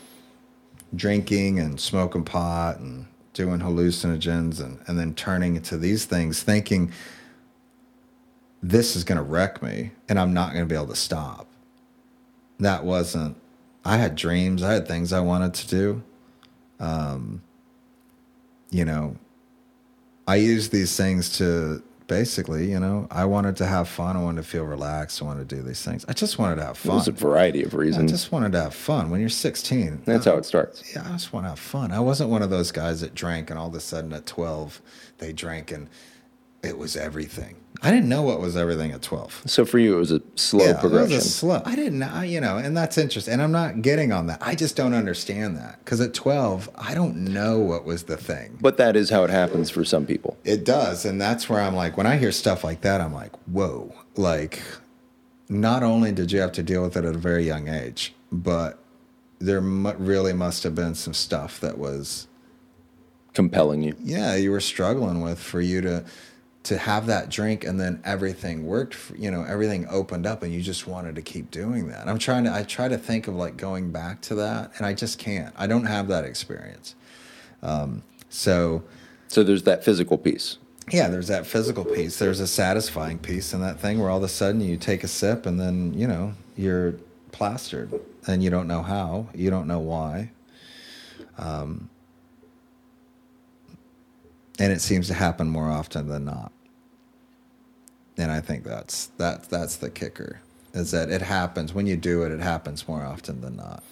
[0.94, 6.92] drinking and smoking pot and doing hallucinogens and, and then turning to these things thinking
[8.62, 11.46] this is going to wreck me and I'm not going to be able to stop.
[12.58, 13.36] That wasn't,
[13.86, 16.02] I had dreams, I had things I wanted to do.
[16.80, 17.42] Um,
[18.70, 19.16] you know,
[20.26, 24.16] I used these things to basically, you know, I wanted to have fun.
[24.16, 25.22] I wanted to feel relaxed.
[25.22, 26.04] I wanted to do these things.
[26.08, 26.96] I just wanted to have fun.
[26.96, 28.10] There's a variety of reasons.
[28.10, 29.10] I just wanted to have fun.
[29.10, 30.82] When you're 16, That's uh, how it starts.
[30.94, 31.92] yeah, I just want to have fun.
[31.92, 34.82] I wasn't one of those guys that drank and all of a sudden at 12
[35.18, 35.88] they drank and
[36.62, 37.56] it was everything.
[37.82, 39.42] I didn't know what was everything at 12.
[39.46, 41.12] So for you, it was a slow yeah, progression.
[41.12, 41.62] It was a slow.
[41.64, 43.34] I didn't know, you know, and that's interesting.
[43.34, 44.38] And I'm not getting on that.
[44.40, 48.58] I just don't understand that because at 12, I don't know what was the thing.
[48.60, 50.36] but that is how it happens for some people.
[50.44, 53.32] It does, and that's where I'm like, when I hear stuff like that, I'm like,
[53.46, 53.94] whoa!
[54.16, 54.62] Like,
[55.48, 58.78] not only did you have to deal with it at a very young age, but
[59.38, 62.26] there mu- really must have been some stuff that was,
[63.34, 63.94] Compelling you.
[64.00, 66.04] yeah, you were struggling with for you to
[66.66, 68.94] to have that drink, and then everything worked.
[68.94, 72.08] For, you know, everything opened up, and you just wanted to keep doing that.
[72.08, 74.94] I'm trying to, I try to think of like going back to that, and I
[74.94, 75.54] just can't.
[75.56, 76.94] I don't have that experience.
[77.62, 78.84] Um, so.
[79.28, 80.58] So there's that physical piece.
[80.92, 82.16] Yeah, there's that physical piece.
[82.20, 85.08] There's a satisfying piece in that thing where all of a sudden you take a
[85.08, 86.94] sip and then, you know, you're
[87.32, 87.92] plastered
[88.28, 90.30] and you don't know how, you don't know why.
[91.38, 91.90] Um,
[94.60, 96.52] and it seems to happen more often than not.
[98.18, 100.40] And I think that's that that's the kicker
[100.76, 102.32] is that it happens when you do it.
[102.32, 103.82] It happens more often than not.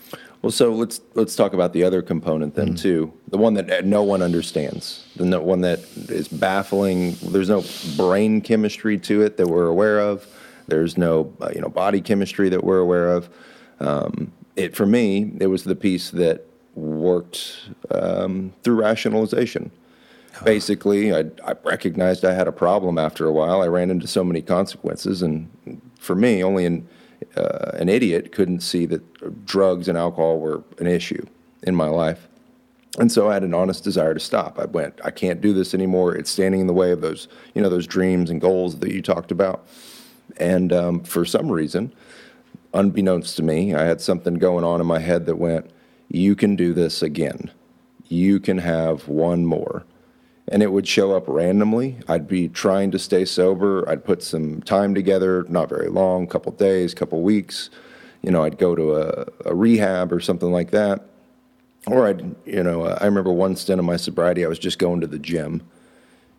[0.43, 4.03] Well, so let's let's talk about the other component then too, the one that no
[4.03, 7.17] one understands, the no- one that is baffling.
[7.23, 7.65] There's no
[7.97, 10.27] brain chemistry to it that we're aware of.
[10.67, 13.31] There's no uh, you know body chemistry that we're aware of.
[13.81, 19.71] Um, it for me, it was the piece that worked um, through rationalization.
[20.43, 23.63] Basically, I, I recognized I had a problem after a while.
[23.63, 25.49] I ran into so many consequences, and
[25.99, 26.89] for me, only an
[27.37, 31.25] uh, an idiot couldn't see that drugs and alcohol were an issue
[31.63, 32.29] in my life.
[32.99, 34.59] And so I had an honest desire to stop.
[34.59, 36.15] I went, I can't do this anymore.
[36.15, 39.03] It's standing in the way of those, you know, those dreams and goals that you
[39.03, 39.67] talked about.
[40.37, 41.93] And um, for some reason,
[42.73, 45.71] unbeknownst to me, I had something going on in my head that went,
[46.09, 47.51] you can do this again.
[48.07, 49.85] You can have one more.
[50.49, 51.97] And it would show up randomly.
[52.07, 53.89] I'd be trying to stay sober.
[53.89, 57.71] I'd put some time together, not very long, couple days, couple weeks.
[58.23, 61.07] You know, I'd go to a, a rehab or something like that.
[61.87, 64.79] Or I'd, you know, uh, I remember one stint of my sobriety, I was just
[64.79, 65.63] going to the gym.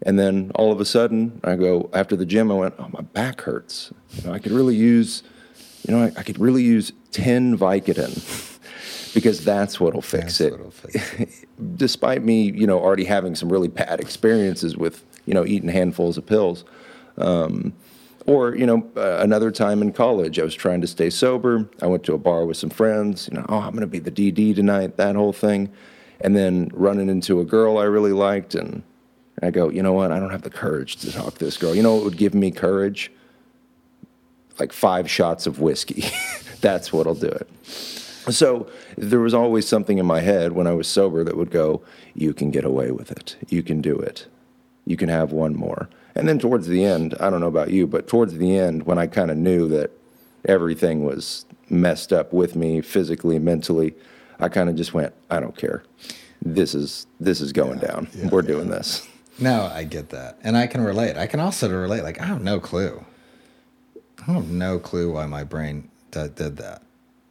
[0.01, 3.01] And then all of a sudden, I go, after the gym, I went, oh, my
[3.01, 3.91] back hurts.
[4.13, 5.23] You know, I could really use,
[5.87, 8.54] you know, I, I could really use 10 Vicodin
[9.15, 10.51] because that's what'll fix That's it.
[10.51, 15.45] what'll fix Despite me, you know, already having some really bad experiences with, you know,
[15.45, 16.65] eating handfuls of pills.
[17.17, 17.73] Um,
[18.27, 21.69] or, you know, uh, another time in college, I was trying to stay sober.
[21.81, 23.99] I went to a bar with some friends, you know, oh, I'm going to be
[23.99, 25.71] the DD tonight, that whole thing.
[26.19, 28.83] And then running into a girl I really liked, and
[29.41, 30.11] I go, you know what?
[30.11, 31.73] I don't have the courage to talk to this girl.
[31.73, 33.11] You know what would give me courage?
[34.59, 36.05] Like five shots of whiskey.
[36.61, 37.47] That's what'll do it.
[38.29, 41.81] So there was always something in my head when I was sober that would go,
[42.13, 43.35] You can get away with it.
[43.49, 44.27] You can do it.
[44.85, 45.89] You can have one more.
[46.15, 48.97] And then towards the end, I don't know about you, but towards the end, when
[48.97, 49.91] I kind of knew that
[50.45, 53.95] everything was messed up with me physically, mentally,
[54.39, 55.83] I kind of just went, I don't care.
[56.41, 58.07] This is this is going down.
[58.13, 59.07] yeah, We're doing this.
[59.39, 61.17] No, I get that, and I can relate.
[61.17, 62.03] I can also relate.
[62.03, 63.03] Like I have no clue.
[64.27, 66.81] I have no clue why my brain did that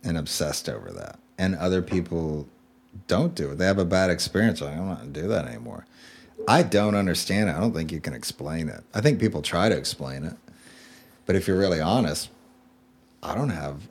[0.05, 2.47] and obsessed over that, and other people
[3.09, 3.59] don't do it.
[3.59, 4.61] They have a bad experience.
[4.61, 5.87] Like I'm not gonna do that anymore.
[6.47, 7.57] I don't understand it.
[7.57, 8.83] I don't think you can explain it.
[8.93, 10.35] I think people try to explain it,
[11.27, 12.29] but if you're really honest,
[13.23, 13.89] I don't have.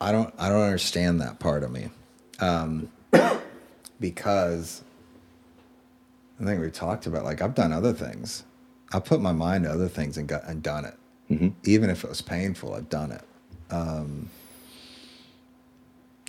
[0.00, 0.32] I don't.
[0.38, 1.90] I don't understand that part of me,
[2.38, 2.88] um,
[4.00, 4.82] because
[6.40, 8.44] I think we talked about like I've done other things.
[8.92, 10.94] I put my mind to other things and got and done it.
[11.64, 13.22] Even if it was painful, I've done it.
[13.70, 14.30] Um,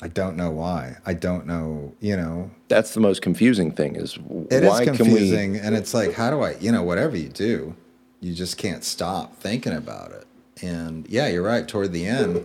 [0.01, 0.97] I don't know why.
[1.05, 1.93] I don't know.
[1.99, 4.17] You know, That's the most confusing thing is
[4.49, 6.57] it is why confusing, and it's like, how do I?
[6.59, 7.75] You know, whatever you do,
[8.19, 10.25] you just can't stop thinking about it.
[10.63, 11.67] And yeah, you're right.
[11.67, 12.43] Toward the end,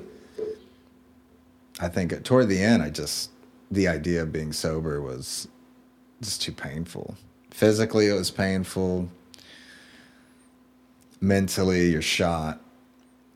[1.81, 3.31] I think toward the end, I just
[3.71, 5.49] the idea of being sober was
[6.21, 7.17] just too painful.
[7.51, 9.09] Physically, it was painful.
[11.21, 12.61] Mentally, you're shot,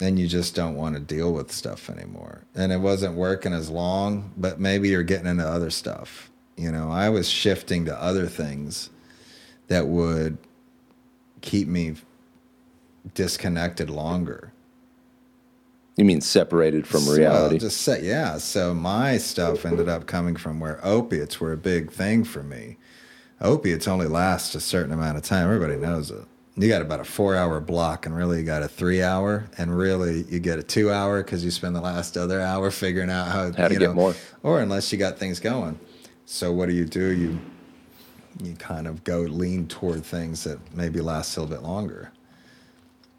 [0.01, 2.43] and you just don't want to deal with stuff anymore.
[2.55, 6.31] And it wasn't working as long, but maybe you're getting into other stuff.
[6.57, 8.91] You know, I was shifting to other things
[9.69, 10.39] that would
[11.43, 11.97] keep me
[13.15, 14.53] disconnected longer.
[15.97, 17.59] You mean separated from So, reality?
[17.59, 18.39] just say, yeah.
[18.39, 22.79] So my stuff ended up coming from where opiates were a big thing for me.
[23.41, 25.45] Opiates only last a certain amount of time.
[25.47, 26.25] Everybody knows it.
[26.57, 29.77] You got about a four hour block, and really you got a three hour, and
[29.77, 33.29] really you get a two hour because you spend the last other hour figuring out
[33.29, 34.15] how, How to get know, more.
[34.43, 35.79] or unless you got things going.
[36.27, 37.13] So what do you do?
[37.13, 37.39] You
[38.43, 42.11] you kind of go lean toward things that maybe last a little bit longer.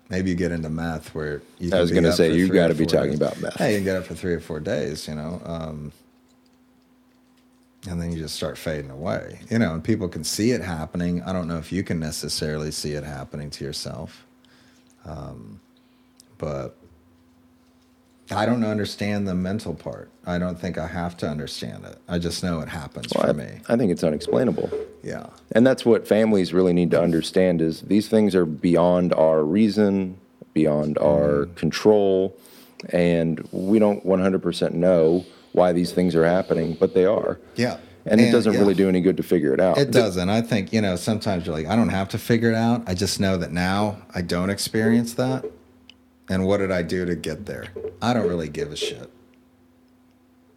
[0.09, 1.73] Maybe you get into meth where you.
[1.73, 3.21] I was gonna say, you three gotta be talking days.
[3.21, 5.91] about meth Hey, you can get up for three or four days, you know, um,
[7.89, 9.73] and then you just start fading away, you know.
[9.73, 11.21] And people can see it happening.
[11.23, 14.25] I don't know if you can necessarily see it happening to yourself,
[15.05, 15.59] um,
[16.37, 16.77] but
[18.31, 20.09] I don't understand the mental part.
[20.25, 21.97] I don't think I have to understand it.
[22.07, 23.59] I just know it happens Well, for I, me.
[23.67, 24.69] I think it's unexplainable.
[25.03, 25.27] Yeah.
[25.53, 30.17] And that's what families really need to understand is these things are beyond our reason,
[30.53, 31.55] beyond our Mm.
[31.55, 32.37] control,
[32.89, 37.39] and we don't 100% know why these things are happening, but they are.
[37.55, 37.77] Yeah.
[38.05, 38.59] And, it doesn't yeah.
[38.59, 39.77] really do any good to figure it out.
[39.77, 40.29] It doesn't.
[40.29, 42.83] I think, you know, sometimes you're like, I don't have to figure it out.
[42.87, 45.45] I just know that now I don't experience that.
[46.27, 47.65] And what did I do to get there?
[48.01, 49.11] I don't really give a shit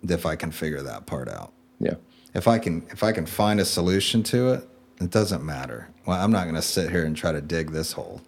[0.09, 1.53] if I can figure that part out.
[1.81, 1.97] Yeah.
[2.33, 4.69] If I can if I can find a solution to it,
[5.01, 5.89] It doesn't matter.
[6.07, 8.21] Well, I'm not going to sit here and try to dig this hole.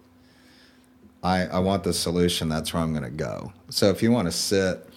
[1.23, 2.49] I, I want the solution.
[2.49, 3.53] That's where I'm going to go.
[3.69, 4.87] So if you want to sit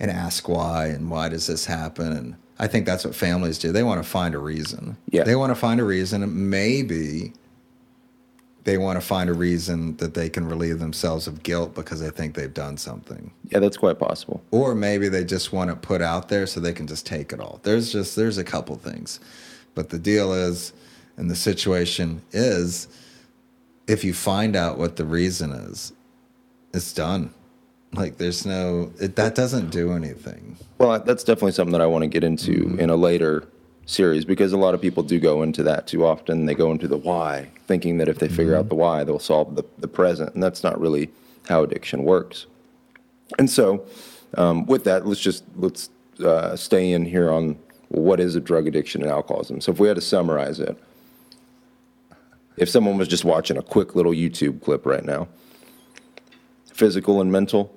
[0.00, 3.70] and ask why and why does this happen, and I think that's what families do.
[3.70, 4.96] They want to find a reason.
[5.10, 5.24] Yeah.
[5.24, 6.50] They want to find a reason.
[6.50, 7.34] Maybe
[8.64, 12.10] they want to find a reason that they can relieve themselves of guilt because they
[12.10, 13.30] think they've done something.
[13.50, 14.42] Yeah, that's quite possible.
[14.50, 17.40] Or maybe they just want to put out there so they can just take it
[17.40, 17.60] all.
[17.62, 19.20] There's just there's a couple things.
[19.74, 20.72] But the deal is
[21.16, 22.88] and the situation is
[23.86, 25.92] if you find out what the reason is,
[26.72, 27.32] it's done.
[27.92, 30.56] Like there's no it, that doesn't do anything.
[30.78, 32.80] Well, that's definitely something that I want to get into Mm-hmm.
[32.80, 33.44] in a later
[33.86, 36.46] series because a lot of people do go into that too often.
[36.46, 38.60] They go into the why, thinking that if they figure Mm-hmm.
[38.60, 40.34] out the why, they'll solve the, the present.
[40.34, 41.10] And that's not really
[41.48, 42.46] how addiction works.
[43.38, 43.84] And so,
[44.36, 45.90] um, with that, let's just let's
[46.24, 49.60] uh, stay in here on what is a drug addiction and alcoholism.
[49.60, 50.78] So, if we had to summarize it,
[52.56, 55.26] if someone was just watching a quick little YouTube clip right now,
[56.72, 57.72] physical and mental,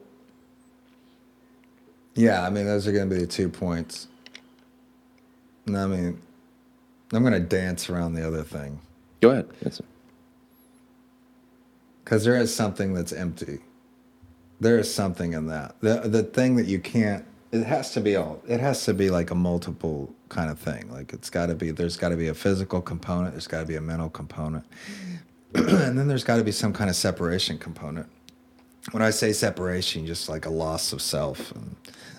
[2.15, 4.07] Yeah, I mean those are going to be the two points.
[5.65, 6.21] And I mean
[7.11, 8.79] I'm going to dance around the other thing
[9.21, 9.49] go ahead.
[12.05, 13.59] Cuz there is something that's empty.
[14.59, 15.75] There is something in that.
[15.79, 19.09] The the thing that you can't it has to be all it has to be
[19.09, 20.91] like a multiple kind of thing.
[20.91, 23.65] Like it's got to be there's got to be a physical component, there's got to
[23.65, 24.65] be a mental component.
[25.55, 28.07] and then there's got to be some kind of separation component.
[28.91, 31.75] When I say separation, just like a loss of self and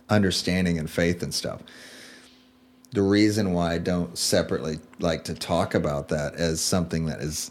[0.08, 1.60] understanding and faith and stuff.
[2.92, 7.50] The reason why I don't separately like to talk about that as something that is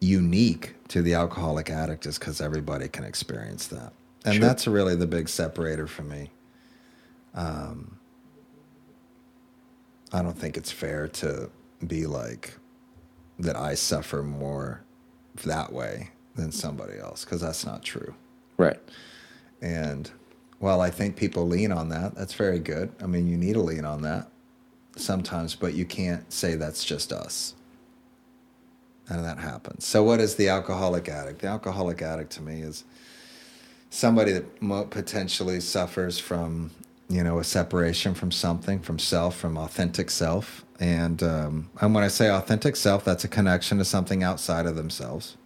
[0.00, 3.92] unique to the alcoholic addict is because everybody can experience that.
[4.24, 4.44] And Sure.
[4.46, 6.30] that's really the big separator for me.
[7.34, 7.96] Um,
[10.12, 11.50] I don't think it's fair to
[11.86, 12.54] be like
[13.38, 14.82] that I suffer more
[15.44, 18.14] that way than somebody else because that's not true.
[18.58, 18.78] right.
[19.62, 20.10] And
[20.64, 22.90] while I think people lean on that, that's very good.
[23.02, 24.28] I mean, you need to lean on that
[24.96, 27.54] sometimes, but you can't say that's just us.
[29.10, 29.84] And that happens.
[29.84, 31.40] So, what is the alcoholic addict?
[31.40, 32.84] The alcoholic addict to me is
[33.90, 36.70] somebody that potentially suffers from,
[37.10, 40.64] you know, a separation from something, from self, from authentic self.
[40.80, 44.76] And, um, and when I say authentic self, that's a connection to something outside of
[44.76, 45.36] themselves.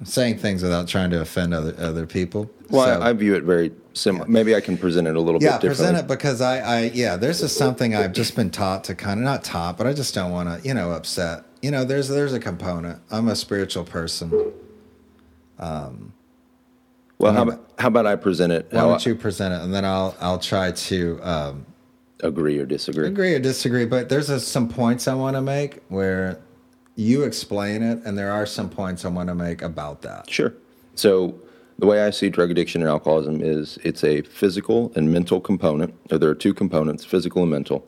[0.00, 2.50] I'm saying things without trying to offend other other people.
[2.70, 4.26] Well, So- I, I view it very similar.
[4.26, 5.84] Maybe I can present it a little yeah, bit differently.
[5.92, 9.20] present it because I, I, yeah, there's just something I've just been taught to kind
[9.20, 11.44] of not taught, but I just don't want to, you know, upset.
[11.60, 13.00] You know, there's there's a component.
[13.10, 14.52] I'm a spiritual person.
[17.18, 18.68] Well, how about, how about I present it?
[18.70, 21.66] Why How don't you present it, and then I'll I'll try to um,
[22.20, 23.06] agree or disagree?
[23.08, 23.84] agree or disagree.
[23.84, 26.38] But there's a, some points I want to make where
[26.96, 30.28] you explain it, and there are some points I want to make about that.
[30.28, 30.54] Sure.
[30.94, 31.38] So
[31.78, 35.94] the way I see drug addiction and alcoholism is it's a physical and mental component.
[36.10, 37.86] Or there are two components, physical and mental.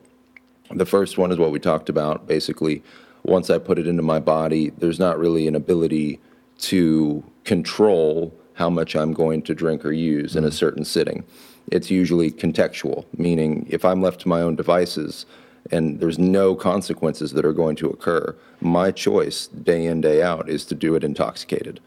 [0.71, 2.27] The first one is what we talked about.
[2.27, 2.83] Basically,
[3.23, 6.21] once I put it into my body, there's not really an ability
[6.61, 10.55] to control how much I'm going to drink or use in a mm-hmm.
[10.55, 11.25] certain sitting.
[11.71, 15.27] It's usually contextual, meaning if I'm left to my own devices
[15.71, 20.49] and there's no consequences that are going to occur, my choice day in, day out
[20.49, 21.81] is to do it intoxicated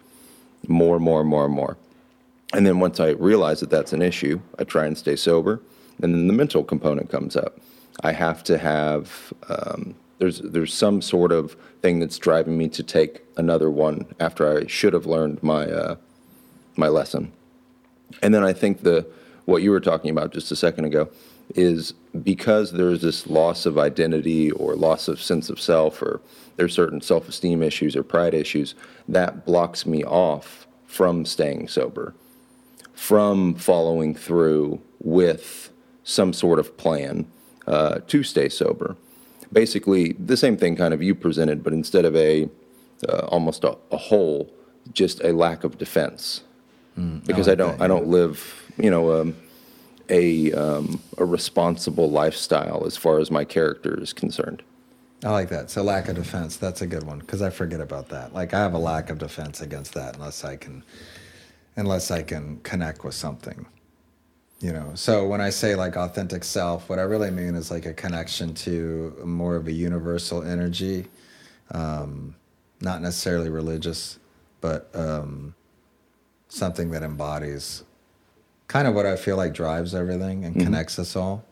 [0.67, 1.77] more, more, more, more.
[2.53, 5.61] And then once I realize that that's an issue, I try and stay sober.
[6.01, 7.59] And then the mental component comes up.
[8.03, 12.83] I have to have um, there's there's some sort of thing that's driving me to
[12.83, 15.95] take another one after I should have learned my uh,
[16.75, 17.31] my lesson.
[18.21, 19.07] And then I think the
[19.45, 21.09] what you were talking about just a second ago
[21.55, 26.21] is because there's this loss of identity or loss of sense of self or
[26.55, 28.75] there's certain self-esteem issues or pride issues
[29.07, 32.13] that blocks me off from staying sober
[32.93, 35.69] from following through with
[36.03, 37.27] some sort of plan
[37.67, 38.95] uh, to stay sober.
[39.51, 42.49] Basically the same thing kind of you presented but instead of a
[43.07, 44.51] uh, almost a, a hole
[44.93, 46.41] just a lack of defense.
[47.25, 49.35] Because I, like don't that, I don't live you know um,
[50.09, 54.63] a um, a responsible lifestyle as far as my character is concerned.
[55.23, 55.69] I like that.
[55.69, 56.57] So lack of defense.
[56.57, 58.33] That's a good one because I forget about that.
[58.33, 60.83] Like I have a lack of defense against that unless I can,
[61.75, 63.65] unless I can connect with something.
[64.59, 64.91] You know.
[64.95, 68.53] So when I say like authentic self, what I really mean is like a connection
[68.55, 71.07] to more of a universal energy,
[71.71, 72.35] um,
[72.81, 74.19] not necessarily religious,
[74.61, 75.55] but um,
[76.47, 77.83] something that embodies
[78.67, 81.43] kind of what I feel like drives everything and connects us all.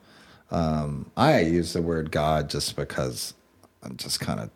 [0.52, 3.34] Um, I use the word God just because
[3.82, 4.50] I'm just kind of.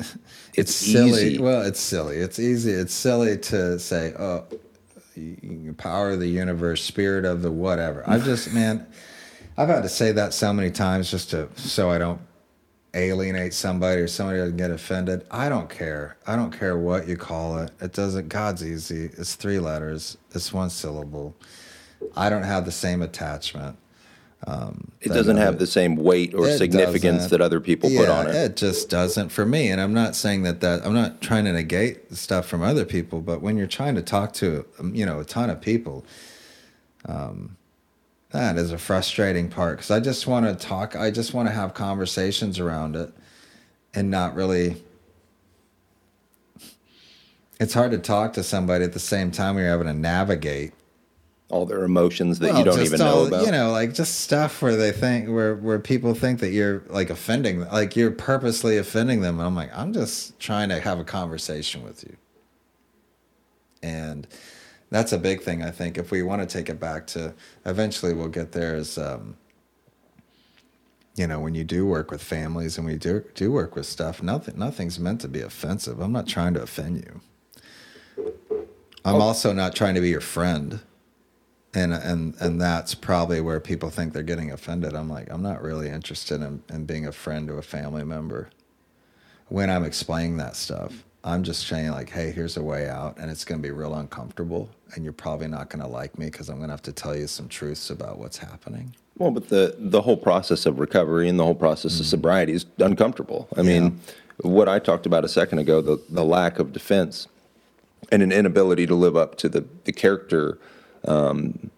[0.56, 1.30] It's silly.
[1.30, 1.38] easy.
[1.40, 2.18] Well, it's silly.
[2.18, 2.70] It's easy.
[2.70, 4.44] It's silly to say, "Oh,
[5.76, 8.86] power of the universe, spirit of the whatever." I've just, man,
[9.58, 12.20] I've had to say that so many times just to so I don't
[12.94, 15.26] alienate somebody or somebody doesn't get offended.
[15.30, 16.16] I don't care.
[16.24, 17.72] I don't care what you call it.
[17.80, 18.28] It doesn't.
[18.28, 19.06] God's easy.
[19.18, 20.16] It's three letters.
[20.32, 21.34] It's one syllable.
[22.16, 23.76] I don't have the same attachment.
[25.00, 28.34] It doesn't have the same weight or significance that other people put on it.
[28.34, 29.70] It just doesn't for me.
[29.70, 33.20] And I'm not saying that that I'm not trying to negate stuff from other people,
[33.20, 36.04] but when you're trying to talk to um, you know a ton of people,
[37.06, 37.56] um,
[38.30, 40.96] that is a frustrating part because I just want to talk.
[40.96, 43.12] I just want to have conversations around it,
[43.94, 44.82] and not really.
[47.60, 50.72] It's hard to talk to somebody at the same time you're having to navigate
[51.50, 53.44] All their emotions that you don't even know about.
[53.44, 57.10] You know, like just stuff where they think where where people think that you're like
[57.10, 59.38] offending, like you're purposely offending them.
[59.38, 62.16] And I'm like, I'm just trying to have a conversation with you.
[63.82, 64.26] And
[64.90, 65.62] that's a big thing.
[65.62, 67.34] I think if we want to take it back to,
[67.66, 68.74] eventually we'll get there.
[68.74, 69.36] Is um,
[71.16, 74.22] you know, when you do work with families and we do do work with stuff,
[74.22, 76.00] nothing nothing's meant to be offensive.
[76.00, 77.20] I'm not trying to offend you.
[79.04, 80.80] I'm also not trying to be your friend
[81.74, 84.94] and and and that's probably where people think they're getting offended.
[84.94, 88.50] I'm like, I'm not really interested in, in being a friend to a family member
[89.48, 91.04] when I'm explaining that stuff.
[91.24, 93.94] I'm just saying like, hey, here's a way out, and it's going to be real
[93.94, 96.92] uncomfortable, and you're probably not going to like me because I'm going to have to
[96.92, 98.94] tell you some truths about what's happening.
[99.16, 102.10] Well, but the the whole process of recovery and the whole process of mm-hmm.
[102.10, 103.48] sobriety is uncomfortable.
[103.56, 104.00] I mean,
[104.42, 107.28] what I talked about a second ago, the the lack of defense
[108.12, 110.58] and an inability to live up to the the character
[111.06, 111.70] um,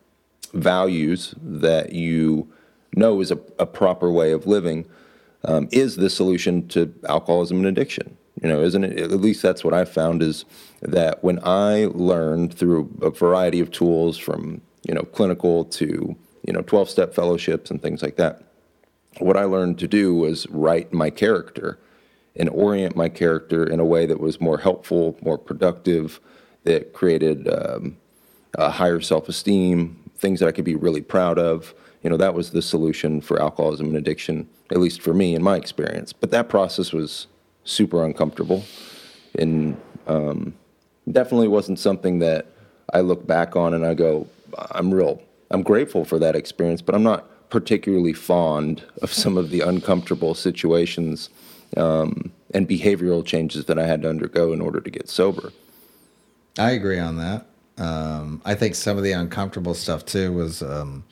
[0.52, 2.48] values that you
[2.94, 4.86] know is a, a proper way of living
[5.44, 8.16] um, is the solution to alcoholism and addiction.
[8.42, 8.98] You know, isn't it?
[8.98, 10.44] At least that's what I found is
[10.82, 16.14] that when I learned through a variety of tools from, you know, clinical to,
[16.46, 18.42] you know, 12 step fellowships and things like that,
[19.18, 21.78] what I learned to do was right my character
[22.38, 26.20] and orient my character in a way that was more helpful, more productive,
[26.64, 27.96] that created um,
[28.56, 31.74] a higher self esteem, things that I could be really proud of.
[32.02, 35.42] You know, that was the solution for alcoholism and addiction, at least for me in
[35.42, 36.12] my experience.
[36.12, 37.26] But that process was
[37.64, 38.64] super uncomfortable
[39.38, 39.76] and
[40.06, 40.54] um,
[41.10, 42.46] definitely wasn't something that
[42.92, 44.26] I look back on and I go,
[44.70, 49.50] I'm real, I'm grateful for that experience, but I'm not particularly fond of some of
[49.50, 51.28] the uncomfortable situations
[51.76, 55.52] um, and behavioral changes that I had to undergo in order to get sober.
[56.58, 57.46] I agree on that.
[57.78, 61.04] Um, I think some of the uncomfortable stuff too was um,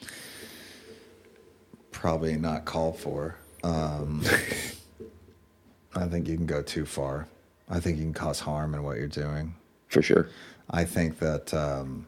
[1.91, 3.35] probably not called for.
[3.63, 4.23] Um,
[5.95, 7.27] I think you can go too far.
[7.69, 9.55] I think you can cause harm in what you're doing.
[9.87, 10.29] For sure.
[10.69, 12.07] I think that um,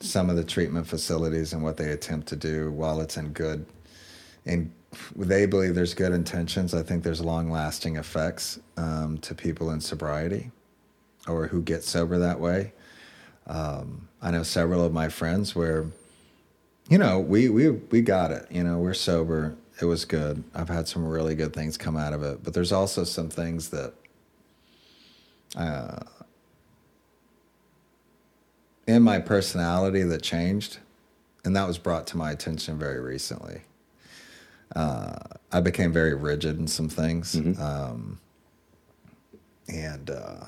[0.00, 3.66] some of the treatment facilities and what they attempt to do, while it's in good,
[4.44, 4.70] and
[5.14, 9.80] they believe there's good intentions, I think there's long lasting effects um, to people in
[9.80, 10.50] sobriety
[11.26, 12.72] or who get sober that way.
[13.46, 15.86] Um, I know several of my friends where,
[16.88, 18.46] you know, we, we, we got it.
[18.50, 19.56] You know, we're sober.
[19.80, 20.42] It was good.
[20.54, 22.42] I've had some really good things come out of it.
[22.42, 23.92] But there's also some things that
[25.56, 26.00] uh,
[28.86, 30.78] in my personality that changed,
[31.44, 33.62] and that was brought to my attention very recently.
[34.74, 35.16] Uh,
[35.52, 38.18] I became very rigid in some things, um,
[39.68, 40.44] and uh,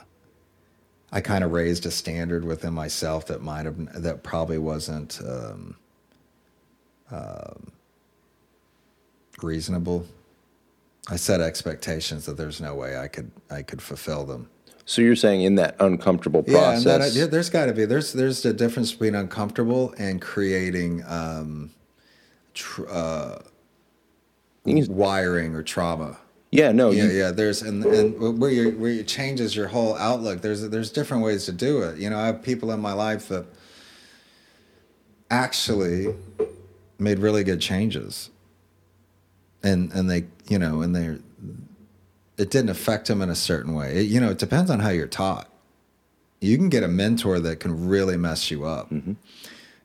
[1.10, 5.76] I kind of raised a standard within myself that might have that probably wasn't um,
[7.10, 7.72] um,
[9.42, 10.06] reasonable.
[11.08, 14.50] I set expectations that there's no way I could I could fulfill them.
[14.84, 17.86] So you're saying in that uncomfortable Yeah, and process, that, yeah, there's got to be
[17.86, 21.70] there's there's a difference between uncomfortable and creating um,
[22.52, 23.38] tr- uh,
[24.64, 26.18] wiring or trauma.
[26.50, 27.30] Yeah, no, Yeah, you, yeah.
[27.30, 30.40] There's and and where you where you changes your whole outlook.
[30.40, 31.98] There's there's different ways to do it.
[31.98, 33.46] You know, I have people in my life that
[35.30, 36.14] actually
[36.98, 38.30] made really good changes,
[39.62, 41.18] and and they you know and they
[42.38, 43.98] it didn't affect them in a certain way.
[43.98, 45.50] It, you know, it depends on how you're taught.
[46.40, 48.90] You can get a mentor that can really mess you up.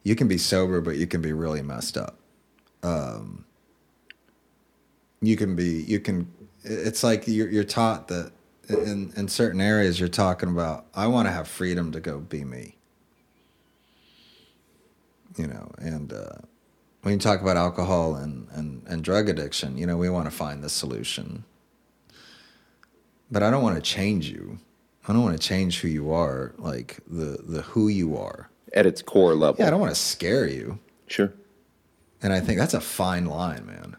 [0.04, 2.16] You can be sober, but you can be really messed up.
[2.84, 3.44] Um,
[5.22, 6.32] you can be you can
[6.64, 8.32] it's like you're, you're taught that
[8.70, 12.44] in in certain areas you're talking about i want to have freedom to go be
[12.44, 12.76] me
[15.36, 16.38] you know and uh,
[17.02, 20.32] when you talk about alcohol and, and, and drug addiction you know we want to
[20.32, 21.44] find the solution
[23.34, 24.60] but I don't want to change you.
[25.08, 28.50] I don't want to change who you are, like the the who you are.
[28.74, 29.58] At its core level.
[29.60, 30.80] Yeah, I don't want to scare you.
[31.08, 31.34] Sure.
[32.22, 33.98] And I think that's a fine line, man.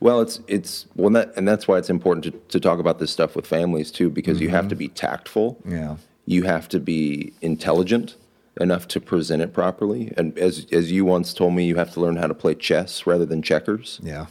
[0.00, 3.10] Well, it's it's well, that, and that's why it's important to, to talk about this
[3.10, 4.44] stuff with families too, because mm-hmm.
[4.44, 5.58] you have to be tactful.
[5.64, 5.96] Yeah.
[6.26, 8.16] You have to be intelligent
[8.60, 10.12] enough to present it properly.
[10.16, 13.06] And as as you once told me, you have to learn how to play chess
[13.06, 14.00] rather than checkers.
[14.02, 14.26] Yeah.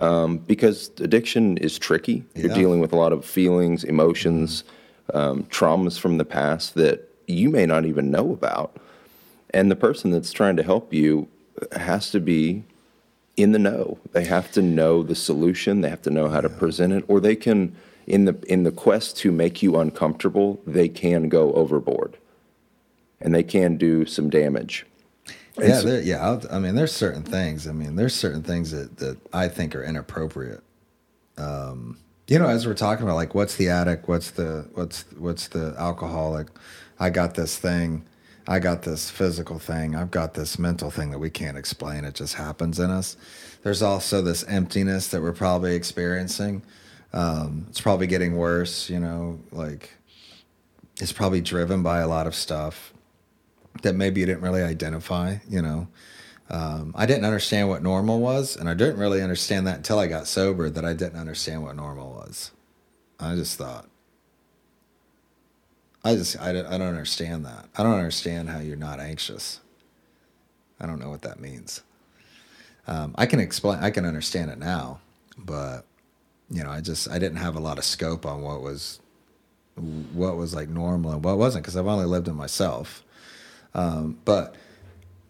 [0.00, 2.24] Um, because addiction is tricky.
[2.34, 2.46] Yeah.
[2.46, 4.64] You're dealing with a lot of feelings, emotions,
[5.08, 5.16] mm-hmm.
[5.16, 8.76] um, traumas from the past that you may not even know about.
[9.50, 11.28] And the person that's trying to help you
[11.72, 12.64] has to be
[13.36, 13.98] in the know.
[14.12, 15.80] They have to know the solution.
[15.80, 17.74] They have to know how to present it, or they can,
[18.06, 22.16] in the in the quest to make you uncomfortable, they can go overboard,
[23.20, 24.86] and they can do some damage.
[25.58, 26.40] yeah, so, yeah.
[26.50, 27.66] I mean, there's certain things.
[27.66, 30.62] I mean, there's certain things that that I think are inappropriate.
[31.36, 34.08] Um, you know, as we're talking about, like, what's the addict?
[34.08, 36.48] What's the what's what's the alcoholic?
[36.98, 38.04] I got this thing
[38.46, 42.04] I got this physical thing, I've got this mental thing that we can't explain.
[42.04, 43.16] It just happens in us.
[43.62, 46.62] There's also this emptiness that we're probably experiencing.
[47.12, 49.90] Um, it's probably getting worse, you know, like
[51.00, 52.92] it's probably driven by a lot of stuff
[53.82, 55.88] that maybe you didn't really identify, you know.
[56.50, 60.06] Um, I didn't understand what normal was, and I didn't really understand that until I
[60.06, 62.50] got sober that I didn't understand what normal was.
[63.18, 63.88] I just thought,
[66.04, 67.66] I just I don't, I don't understand that.
[67.76, 69.60] I don't understand how you're not anxious.
[70.78, 71.82] I don't know what that means.
[72.86, 73.78] Um, I can explain.
[73.80, 75.00] I can understand it now,
[75.38, 75.86] but
[76.50, 79.00] you know, I just I didn't have a lot of scope on what was
[80.12, 83.02] what was like normal and what wasn't because I've only lived in myself.
[83.74, 84.54] Um, but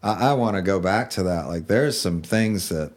[0.03, 1.47] I, I want to go back to that.
[1.47, 2.91] Like, there's some things that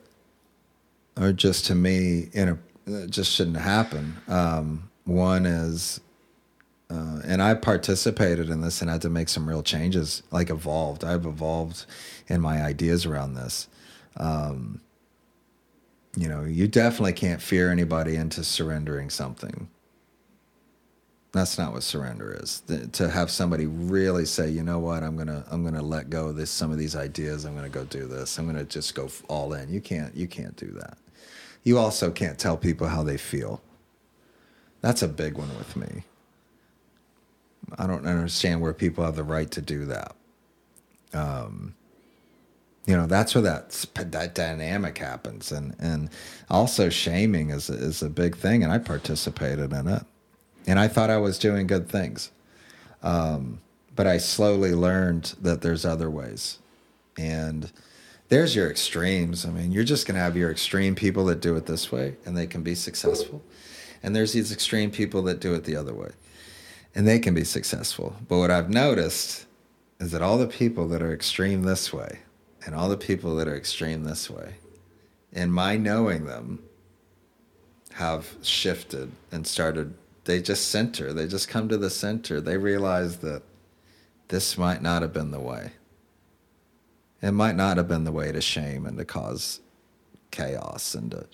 [1.16, 4.16] are just to me in a just shouldn't happen.
[4.28, 6.00] Um, one is
[6.90, 11.04] uh, and I participated in this and had to make some real changes, like evolved.
[11.04, 11.84] I've evolved
[12.28, 13.68] in my ideas around this.
[14.16, 14.80] Um,
[16.16, 19.68] you know, you definitely can't fear anybody into surrendering something.
[21.32, 22.62] That's not what surrender is.
[22.92, 26.36] to have somebody really say, you know what, I'm gonna I'm gonna let go of
[26.36, 27.44] this some of these ideas.
[27.44, 28.38] I'm gonna go do this.
[28.38, 29.70] I'm gonna just go all in.
[29.70, 30.96] You can't you can't do that.
[31.64, 33.60] You also can't tell people how they feel.
[34.80, 36.04] That's a big one with me.
[37.76, 40.14] I don't understand where people have the right to do that.
[41.12, 41.74] Um,
[42.86, 46.08] you know, that's where that that dynamic happens, and and
[46.48, 50.04] also shaming is is a big thing, and I participated in it,
[50.66, 52.30] and I thought I was doing good things,
[53.02, 53.60] um,
[53.94, 56.60] but I slowly learned that there's other ways,
[57.18, 57.70] and
[58.30, 59.44] there's your extremes.
[59.44, 62.34] I mean, you're just gonna have your extreme people that do it this way, and
[62.34, 63.42] they can be successful,
[64.02, 66.12] and there's these extreme people that do it the other way
[66.94, 68.16] and they can be successful.
[68.28, 69.46] But what I've noticed
[70.00, 72.20] is that all the people that are extreme this way
[72.64, 74.54] and all the people that are extreme this way,
[75.32, 76.62] in my knowing them,
[77.94, 79.92] have shifted and started,
[80.24, 82.40] they just center, they just come to the center.
[82.40, 83.42] They realize that
[84.28, 85.72] this might not have been the way.
[87.20, 89.60] It might not have been the way to shame and to cause
[90.30, 91.26] chaos and to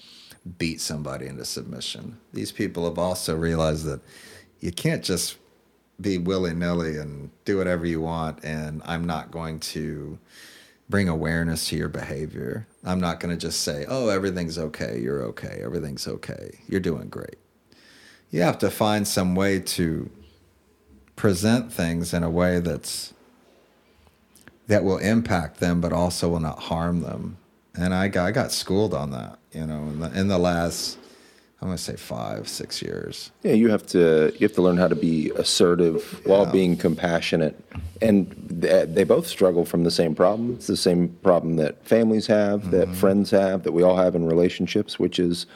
[0.59, 2.19] beat somebody into submission.
[2.33, 4.01] These people have also realized that
[4.61, 5.37] you can't just
[6.01, 10.19] be willy nilly and do whatever you want, and I'm not going to
[10.89, 12.67] bring awareness to your behavior.
[12.85, 17.09] I'm not going to just say, oh, everything's okay, you're okay, everything's okay, you're doing
[17.09, 17.39] great.
[18.31, 20.11] You have to find some way to
[21.17, 23.15] present things in a way that's
[24.67, 27.37] that will impact them but also will not harm them.
[27.75, 30.99] And I got, I got schooled on that, you know, in the, in the last
[31.61, 33.31] I'm gonna say five, six years.
[33.43, 36.31] Yeah, you have to you have to learn how to be assertive yeah.
[36.31, 37.59] while being compassionate,
[38.03, 40.53] and they, they, both struggle from the same problem.
[40.55, 42.71] It's the same problem that families have, mm-hmm.
[42.73, 45.47] that friends have, that we all have in relationships, which is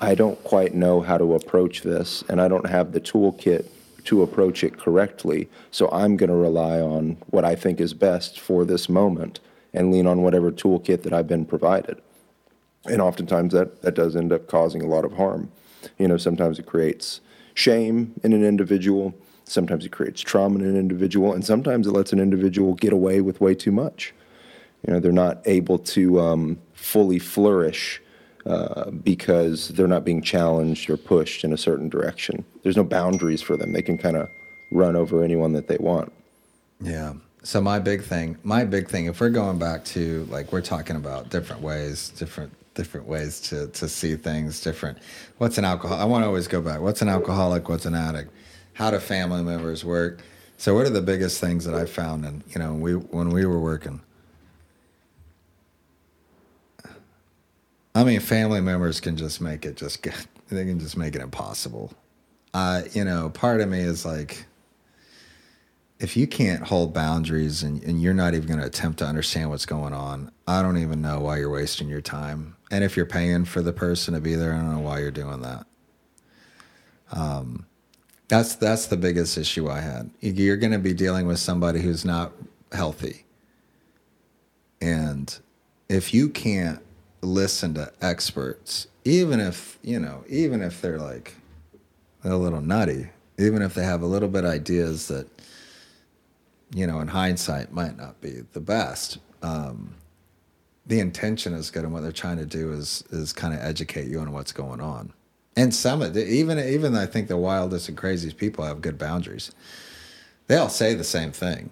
[0.00, 3.66] I don't quite know how to approach this, and I don't have the toolkit
[4.04, 5.48] to approach it correctly.
[5.70, 9.40] So I'm going to rely on what I think is best for this moment
[9.74, 12.00] and lean on whatever toolkit that I've been provided
[12.88, 15.50] and oftentimes that that does end up causing a lot of harm.
[15.98, 17.20] You know, sometimes it creates
[17.54, 19.14] shame in an individual.
[19.44, 23.20] Sometimes it creates trauma in an individual, and sometimes it lets an individual get away
[23.20, 24.12] with way too much.
[24.86, 28.00] You know, they're not able to um, fully flourish
[28.44, 32.44] uh, because they're not being challenged or pushed in a certain direction.
[32.62, 33.72] There's no boundaries for them.
[33.72, 34.28] They can kind of
[34.70, 36.12] run over anyone that they want.
[36.80, 37.14] Yeah.
[37.42, 40.96] So my big thing, my big thing, if we're going back to like we're talking
[40.96, 44.60] about different ways, different different ways to to see things.
[44.60, 44.98] Different.
[45.38, 45.98] What's an alcohol?
[45.98, 46.80] I want to always go back.
[46.80, 47.68] What's an alcoholic?
[47.68, 48.30] What's an addict?
[48.74, 50.22] How do family members work?
[50.58, 52.24] So, what are the biggest things that I found?
[52.24, 54.00] And you know, we when we were working.
[57.96, 61.22] I mean, family members can just make it just get, they can just make it
[61.22, 61.94] impossible.
[62.52, 64.44] Uh, you know, part of me is like,
[65.98, 69.50] if you can't hold boundaries and, and you're not even going to attempt to understand
[69.50, 72.56] what's going on, I don't even know why you're wasting your time.
[72.70, 75.10] And if you're paying for the person to be there, I don't know why you're
[75.10, 75.66] doing that.
[77.12, 77.66] Um,
[78.28, 80.10] that's that's the biggest issue I had.
[80.20, 82.32] You're going to be dealing with somebody who's not
[82.72, 83.24] healthy,
[84.80, 85.38] and
[85.88, 86.80] if you can't
[87.22, 91.36] listen to experts, even if you know, even if they're like
[92.24, 95.28] a little nutty, even if they have a little bit of ideas that
[96.74, 99.18] you know, in hindsight, might not be the best.
[99.42, 99.94] Um,
[100.86, 104.08] the intention is good, and what they're trying to do is is kind of educate
[104.08, 105.12] you on what's going on.
[105.56, 108.98] And some of the, even even I think the wildest and craziest people have good
[108.98, 109.52] boundaries.
[110.46, 111.70] They all say the same thing.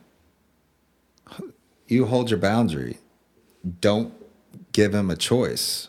[1.87, 2.99] You hold your boundary.
[3.81, 4.13] Don't
[4.73, 5.89] give him a choice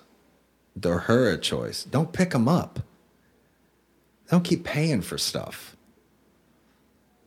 [0.84, 1.84] or her a choice.
[1.84, 2.82] Don't pick them up.
[4.30, 5.75] Don't keep paying for stuff.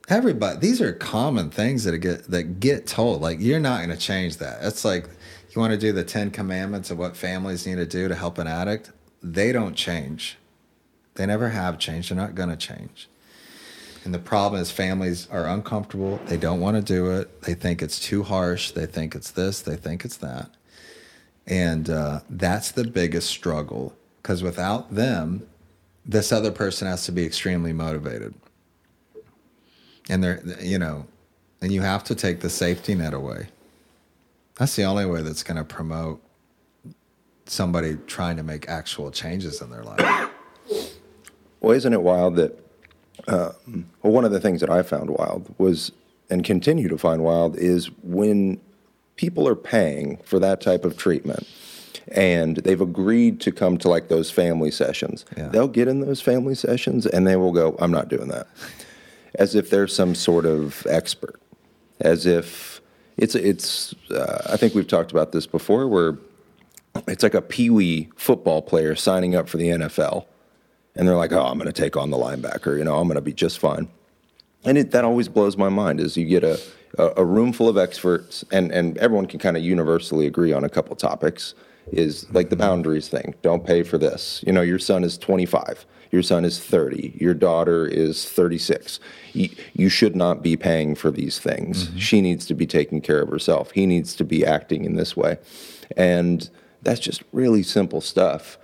[0.08, 3.20] Everybody, these are common things that get that get told.
[3.20, 4.58] Like you're not going to change that.
[4.62, 5.04] It's like
[5.50, 8.38] you want to do the Ten Commandments of what families need to do to help
[8.38, 8.90] an addict.
[9.22, 10.38] They don't change.
[11.14, 12.10] They never have changed.
[12.10, 13.08] They're not going to change.
[14.04, 16.20] And the problem is families are uncomfortable.
[16.26, 17.42] They don't want to do it.
[17.42, 18.70] They think it's too harsh.
[18.70, 19.60] They think it's this.
[19.60, 20.50] They think it's that.
[21.46, 25.46] And uh, that's the biggest struggle because without them,
[26.06, 28.34] this other person has to be extremely motivated.
[30.08, 31.06] And they're, you know,
[31.60, 33.48] and you have to take the safety net away.
[34.56, 36.22] That's the only way that's going to promote
[37.46, 40.30] somebody trying to make actual changes in their life.
[41.60, 42.56] Well, isn't it wild that?
[43.26, 43.50] Uh,
[44.00, 45.90] well, one of the things that I found wild was,
[46.30, 48.60] and continue to find wild, is when
[49.16, 51.48] people are paying for that type of treatment
[52.12, 55.24] and they've agreed to come to like those family sessions.
[55.36, 55.48] Yeah.
[55.48, 58.46] They'll get in those family sessions and they will go, I'm not doing that.
[59.34, 61.40] As if they're some sort of expert.
[62.00, 62.80] As if
[63.16, 66.18] it's, it's uh, I think we've talked about this before, where
[67.06, 70.26] it's like a peewee football player signing up for the NFL
[70.98, 72.76] and they're like, "Oh, I'm going to take on the linebacker.
[72.76, 73.88] You know, I'm going to be just fine."
[74.64, 76.00] And it, that always blows my mind.
[76.00, 76.60] Is you get a,
[76.98, 80.68] a, room full of experts, and and everyone can kind of universally agree on a
[80.68, 81.54] couple topics.
[81.92, 83.34] Is like the boundaries thing.
[83.42, 84.42] Don't pay for this.
[84.46, 85.86] You know, your son is 25.
[86.10, 87.18] Your son is 30.
[87.20, 88.98] Your daughter is 36.
[89.34, 91.88] You, you should not be paying for these things.
[91.88, 91.98] Mm-hmm.
[91.98, 93.72] She needs to be taking care of herself.
[93.72, 95.38] He needs to be acting in this way.
[95.96, 96.48] And
[96.82, 98.58] that's just really simple stuff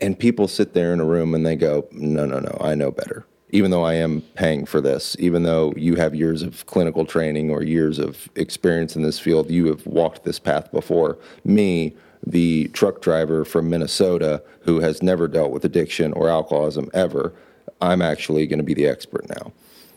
[0.00, 2.90] and people sit there in a room and they go, no, no, no, I know
[2.90, 3.24] better.
[3.50, 7.50] Even though I am paying for this, even though you have years of clinical training
[7.50, 11.18] or years of experience in this field, you have walked this path before.
[11.44, 11.94] Me,
[12.26, 17.34] the truck driver from Minnesota who has never dealt with addiction or alcoholism ever,
[17.80, 19.52] I'm actually going to be the expert now.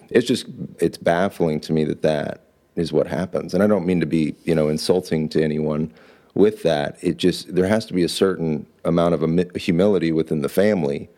[0.09, 0.45] It's just,
[0.79, 2.41] it's baffling to me that that
[2.75, 3.53] is what happens.
[3.53, 5.91] And I don't mean to be, you know, insulting to anyone
[6.33, 6.97] with that.
[7.01, 11.09] It just, there has to be a certain amount of humility within the family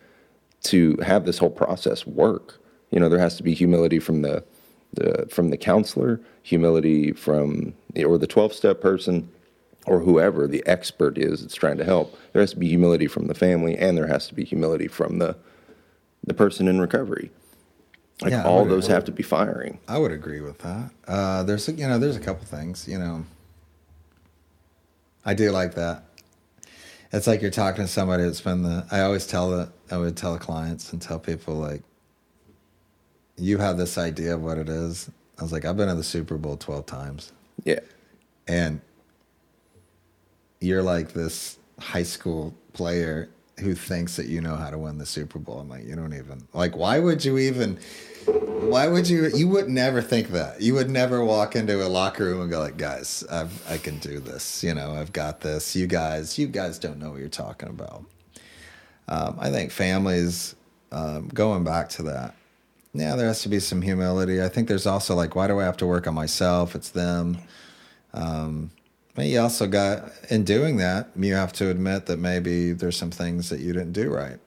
[0.62, 2.60] to have this whole process work.
[2.90, 4.44] You know, there has to be humility from the,
[4.92, 9.30] the from the counselor, humility from or the 12 step person
[9.86, 12.16] or whoever the expert is that's trying to help.
[12.32, 15.18] There has to be humility from the family and there has to be humility from
[15.18, 15.36] the
[16.24, 17.30] the person in recovery.
[18.22, 19.78] Like Yeah, all would- those have to be firing.
[19.88, 20.90] I would agree with that.
[21.08, 23.24] Uh, there's a- you know there's a couple things you know.
[25.24, 26.04] I do like that.
[27.12, 28.86] It's like you're talking to somebody that's been the.
[28.90, 29.70] I always tell the.
[29.90, 31.82] I would tell clients and tell people like.
[33.36, 35.10] You have this idea of what it is.
[35.38, 37.32] I was like, I've been to the Super Bowl twelve times,
[37.64, 37.80] Yeah.
[38.46, 38.80] and
[40.60, 45.06] you're like this high school player who thinks that you know how to win the
[45.06, 45.58] Super Bowl.
[45.58, 46.76] I'm like, you don't even like.
[46.76, 47.78] Why would you even?
[48.26, 49.30] Why would you?
[49.34, 50.60] You would never think that.
[50.60, 53.98] You would never walk into a locker room and go like, guys, I've, I can
[53.98, 54.62] do this.
[54.62, 55.74] You know, I've got this.
[55.74, 58.04] You guys, you guys don't know what you're talking about.
[59.08, 60.54] Um, I think families,
[60.92, 62.34] um, going back to that,
[62.94, 64.42] yeah, there has to be some humility.
[64.42, 66.74] I think there's also like, why do I have to work on myself?
[66.74, 67.38] It's them.
[68.14, 68.70] Um,
[69.16, 73.48] you also got in doing that, you have to admit that maybe there's some things
[73.50, 74.38] that you didn't do right,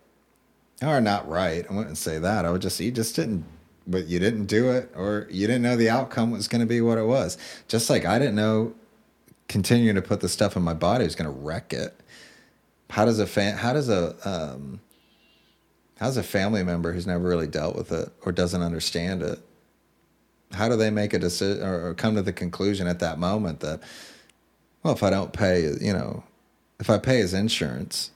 [0.82, 1.66] or not right.
[1.70, 2.46] I wouldn't say that.
[2.46, 3.46] I would just say you just didn't,
[3.86, 6.82] but you didn't do it, or you didn't know the outcome was going to be
[6.82, 7.38] what it was.
[7.68, 8.74] Just like I didn't know
[9.48, 11.94] continuing to put the stuff in my body was going to wreck it.
[12.90, 14.80] how does a fan, how does a, um,
[16.00, 19.40] how's a family member who's never really dealt with it or doesn't understand it?
[20.54, 23.60] How do they make a decision or, or come to the conclusion at that moment
[23.60, 23.82] that,
[24.84, 26.24] well, if I don't pay, you know,
[26.80, 28.12] if I pay his insurance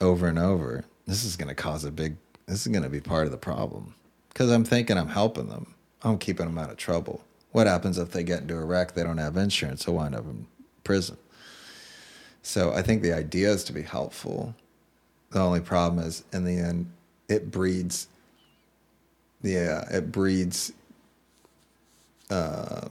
[0.00, 2.16] over and over, this is going to cause a big,
[2.46, 3.94] this is going to be part of the problem.
[4.28, 7.24] Because I'm thinking I'm helping them, I'm keeping them out of trouble.
[7.52, 8.92] What happens if they get into a wreck?
[8.92, 9.84] They don't have insurance.
[9.84, 10.46] They'll wind up in
[10.84, 11.16] prison.
[12.42, 14.54] So I think the idea is to be helpful.
[15.30, 16.90] The only problem is, in the end,
[17.28, 18.08] it breeds.
[19.42, 20.72] Yeah, it breeds
[22.30, 22.88] uh,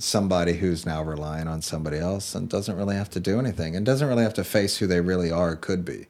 [0.00, 3.84] somebody who's now relying on somebody else and doesn't really have to do anything and
[3.84, 6.06] doesn't really have to face who they really are could be.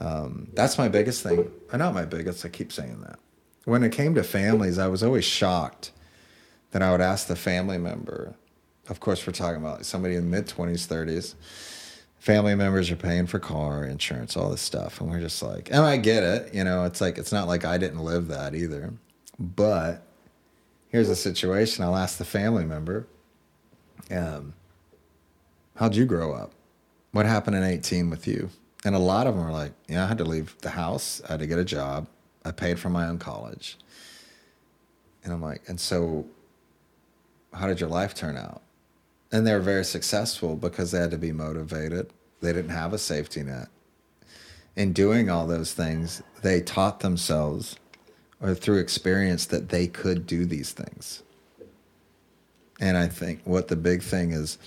[0.00, 1.50] Um, that's my biggest thing.
[1.70, 2.44] Uh, not my biggest.
[2.44, 3.18] I keep saying that.
[3.64, 5.92] When it came to families, I was always shocked
[6.70, 8.34] that I would ask the family member.
[8.88, 11.34] Of course, we're talking about somebody in mid twenties, thirties.
[12.18, 15.80] Family members are paying for car insurance, all this stuff, and we're just like, and
[15.80, 16.54] I get it.
[16.54, 18.94] You know, it's like it's not like I didn't live that either.
[19.38, 20.05] But
[20.88, 21.84] here's a situation.
[21.84, 23.06] I'll ask the family member,
[24.10, 24.54] um,
[25.76, 26.52] "How'd you grow up?
[27.12, 28.50] What happened in 18 with you?"
[28.84, 31.20] And a lot of them are like, "Yeah, I had to leave the house.
[31.28, 32.06] I had to get a job.
[32.44, 33.78] I paid for my own college."
[35.24, 36.26] And I'm like, "And so,
[37.52, 38.62] how did your life turn out?"
[39.32, 42.12] And they were very successful because they had to be motivated.
[42.40, 43.68] They didn't have a safety net.
[44.76, 47.76] In doing all those things, they taught themselves
[48.40, 51.22] or through experience that they could do these things.
[52.80, 54.58] And I think what the big thing is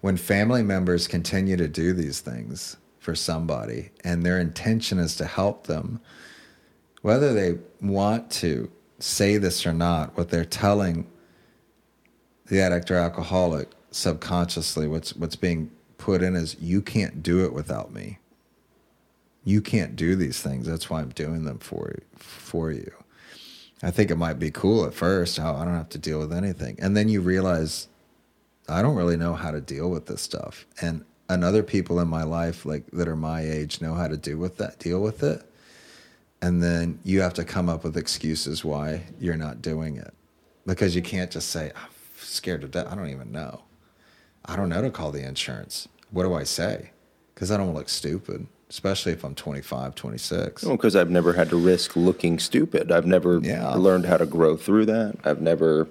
[0.00, 5.24] when family members continue to do these things for somebody and their intention is to
[5.24, 6.00] help them,
[7.02, 11.06] whether they want to say this or not, what they're telling
[12.46, 17.52] the addict or alcoholic subconsciously, what's, what's being put in is, you can't do it
[17.52, 18.18] without me.
[19.44, 20.66] You can't do these things.
[20.66, 22.92] That's why I'm doing them for for you.
[23.82, 26.32] I think it might be cool at first how I don't have to deal with
[26.32, 26.78] anything.
[26.80, 27.88] And then you realize
[28.68, 30.66] I don't really know how to deal with this stuff.
[30.80, 34.16] And and other people in my life like that are my age know how to
[34.16, 35.42] deal with that, deal with it.
[36.42, 40.12] And then you have to come up with excuses why you're not doing it.
[40.66, 42.88] Because you can't just say, I'm scared to death.
[42.90, 43.62] I don't even know.
[44.44, 45.88] I don't know to call the insurance.
[46.10, 46.90] What do I say?
[47.34, 50.64] Because I don't look stupid especially if I'm 25, 26.
[50.64, 52.90] Well, because I've never had to risk looking stupid.
[52.90, 53.74] I've never yeah.
[53.74, 55.16] learned how to grow through that.
[55.24, 55.88] I've never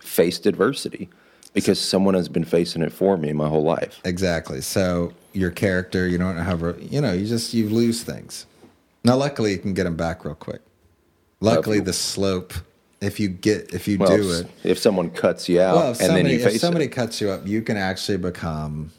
[0.00, 1.08] faced adversity
[1.54, 4.00] because someone has been facing it for me my whole life.
[4.04, 4.60] Exactly.
[4.60, 8.46] So your character, you don't have, you know, you just you lose things.
[9.04, 10.62] Now, luckily, you can get them back real quick.
[11.38, 12.54] Luckily, the slope.
[13.00, 15.96] If you get, if you well, do it, if someone cuts you out, well, and
[15.98, 16.92] somebody, then you face if somebody it.
[16.92, 18.90] cuts you up, you can actually become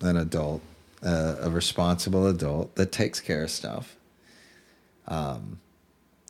[0.00, 0.60] an adult
[1.04, 3.96] a, a responsible adult that takes care of stuff.
[5.06, 5.60] Um,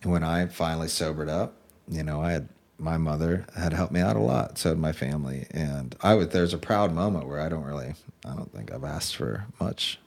[0.03, 1.55] when I finally sobered up,
[1.89, 2.49] you know, I had
[2.79, 6.33] my mother had helped me out a lot, so did my family, and I would.
[6.33, 7.95] There's a proud moment where I don't really,
[8.27, 9.99] I don't think I've asked for much.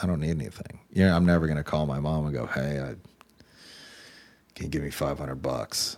[0.00, 0.80] I don't need anything.
[0.92, 2.94] You know, I'm never to call my mom and go, "Hey, I,
[4.54, 5.96] can you give me 500 bucks?"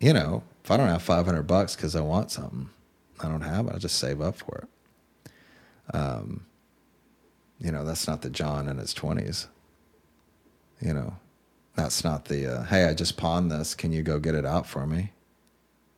[0.00, 2.70] You know, if I don't have 500 bucks because I want something,
[3.20, 3.72] I don't have it.
[3.72, 5.96] I'll just save up for it.
[5.96, 6.46] Um,
[7.60, 9.46] you know, that's not the John in his 20s.
[10.80, 11.14] You know,
[11.76, 13.74] that's not the, uh, hey, I just pawned this.
[13.74, 15.12] Can you go get it out for me?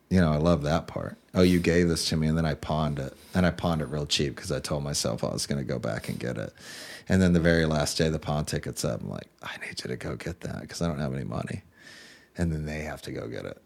[0.09, 1.17] You know, I love that part.
[1.33, 3.13] Oh, you gave this to me and then I pawned it.
[3.33, 5.79] And I pawned it real cheap because I told myself I was going to go
[5.79, 6.53] back and get it.
[7.09, 9.01] And then the very last day, the pawn ticket's up.
[9.01, 11.63] I'm like, I need you to go get that because I don't have any money.
[12.37, 13.61] And then they have to go get it.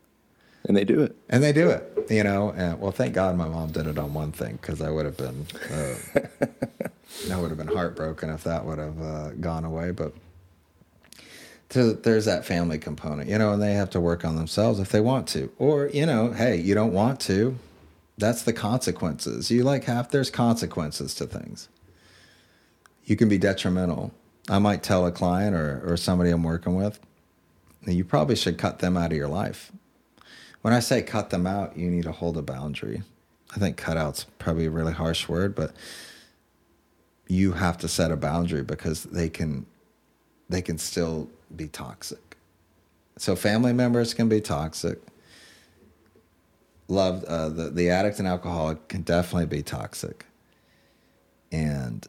[0.66, 1.16] And they do it.
[1.30, 2.52] And they do it, you know.
[2.56, 5.18] And well, thank God my mom did it on one thing because I would have
[5.18, 6.50] been, uh,
[7.32, 9.92] I would have been heartbroken if that would have uh, gone away.
[9.92, 10.14] But
[11.70, 14.90] to, there's that family component, you know, and they have to work on themselves if
[14.90, 15.52] they want to.
[15.58, 17.58] Or, you know, hey, you don't want to.
[18.18, 19.50] That's the consequences.
[19.50, 21.70] You like have, there's consequences to things.
[23.06, 24.12] You can be detrimental.
[24.50, 27.00] I might tell a client or, or somebody I'm working with,
[27.86, 29.72] you probably should cut them out of your life
[30.62, 33.04] when I say cut them out, you need to hold a boundary.
[33.56, 35.74] I think cutout's probably a really harsh word, but
[37.28, 39.66] you have to set a boundary because they can
[40.50, 42.38] they can still be toxic.
[43.18, 45.00] So family members can be toxic.
[46.88, 50.26] Love uh, the the addict and alcoholic can definitely be toxic,
[51.52, 52.06] and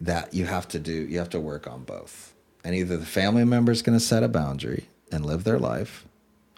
[0.00, 2.34] that you have to do you have to work on both.
[2.62, 6.04] And either the family member is going to set a boundary and live their life,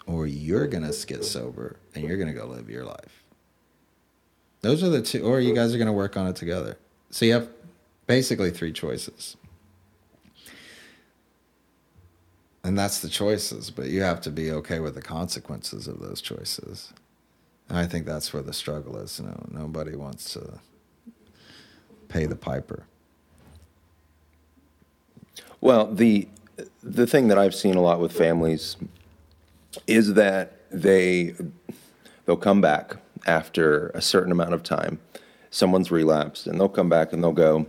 [0.05, 3.23] or you're going to get sober and you're going to go live your life.
[4.61, 6.77] Those are the two, or you guys are going to work on it together.
[7.09, 7.49] So you have
[8.07, 9.37] Basically, three choices.
[12.63, 16.21] And that's the choices, but you have to be okay with the consequences of those
[16.21, 16.93] choices.
[17.67, 19.19] And I think that's where the struggle is.
[19.19, 20.59] You know, nobody wants to
[22.07, 22.85] pay the piper.
[25.59, 26.27] Well, the
[26.81, 28.77] the thing that I've seen a lot with families
[29.87, 31.35] is that they
[32.25, 34.99] they'll come back after a certain amount of time.
[35.49, 37.65] Someone's relapsed, and they'll come back and they'll go,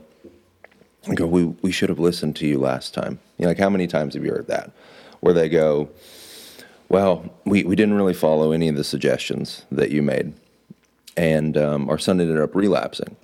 [1.13, 3.19] go, we, we should have listened to you last time.
[3.39, 4.71] You know, like how many times have you heard that?
[5.21, 5.91] Where they go,
[6.89, 10.35] well, we, we didn't really follow any of the suggestions that you made.
[11.17, 13.17] And um, our son ended up relapsing.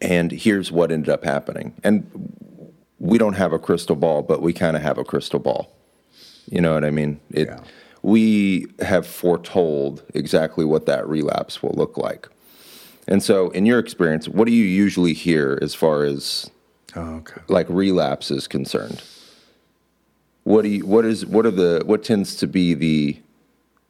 [0.00, 1.74] And here's what ended up happening.
[1.84, 2.06] And
[2.98, 5.74] we don't have a crystal ball, but we kind of have a crystal ball.
[6.50, 7.20] You know what I mean?
[7.30, 7.60] It, Yeah.
[8.04, 12.28] We have foretold exactly what that relapse will look like.
[13.12, 16.50] And so, in your experience, what do you usually hear as far as
[16.96, 17.42] Oh, okay.
[17.46, 19.02] like relapse is concerned?
[20.44, 23.20] What do you, what is what are the what tends to be the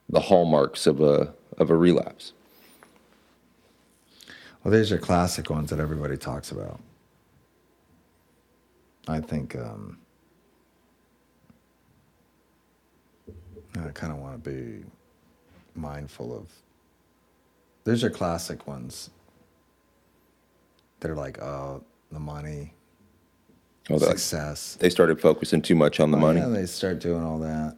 [0.09, 2.33] the hallmarks of a of a relapse?
[4.65, 6.81] Well, there's your classic ones that everybody talks about.
[9.07, 9.99] I think um,
[13.77, 14.85] I kind of want to be
[15.77, 16.62] mindful of.
[17.85, 19.11] There's are classic ones.
[21.01, 22.75] They're like, oh, the money,
[23.91, 24.77] Oh, they- success.
[24.79, 26.41] they started focusing too much on the Oh, money.
[26.41, 27.77] Yeah, they start doing all that.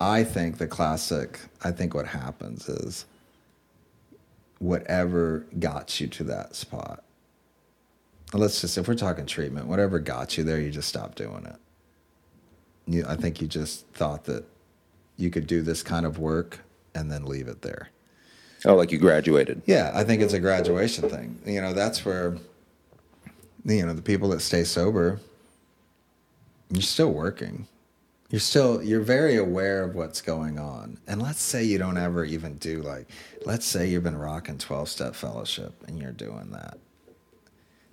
[0.00, 3.06] I think the classic, I think what happens is
[4.58, 7.02] whatever got you to that spot.
[8.34, 11.56] Let's just, if we're talking treatment, whatever got you there, you just stopped doing it.
[12.86, 14.44] You, I think you just thought that
[15.16, 16.60] you could do this kind of work
[16.94, 17.90] and then leave it there.
[18.64, 19.62] Oh, like you graduated.
[19.66, 21.40] Yeah, I think it's a graduation thing.
[21.44, 22.36] You know, that's where
[23.64, 25.20] you know, the people that stay sober,
[26.70, 27.66] you're still working.
[28.30, 30.98] You're still you're very aware of what's going on.
[31.06, 33.06] And let's say you don't ever even do like
[33.44, 36.78] let's say you've been rocking 12 step fellowship and you're doing that.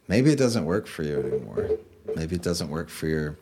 [0.08, 1.72] Maybe it doesn't work for you anymore.
[2.16, 3.38] Maybe it doesn't work for your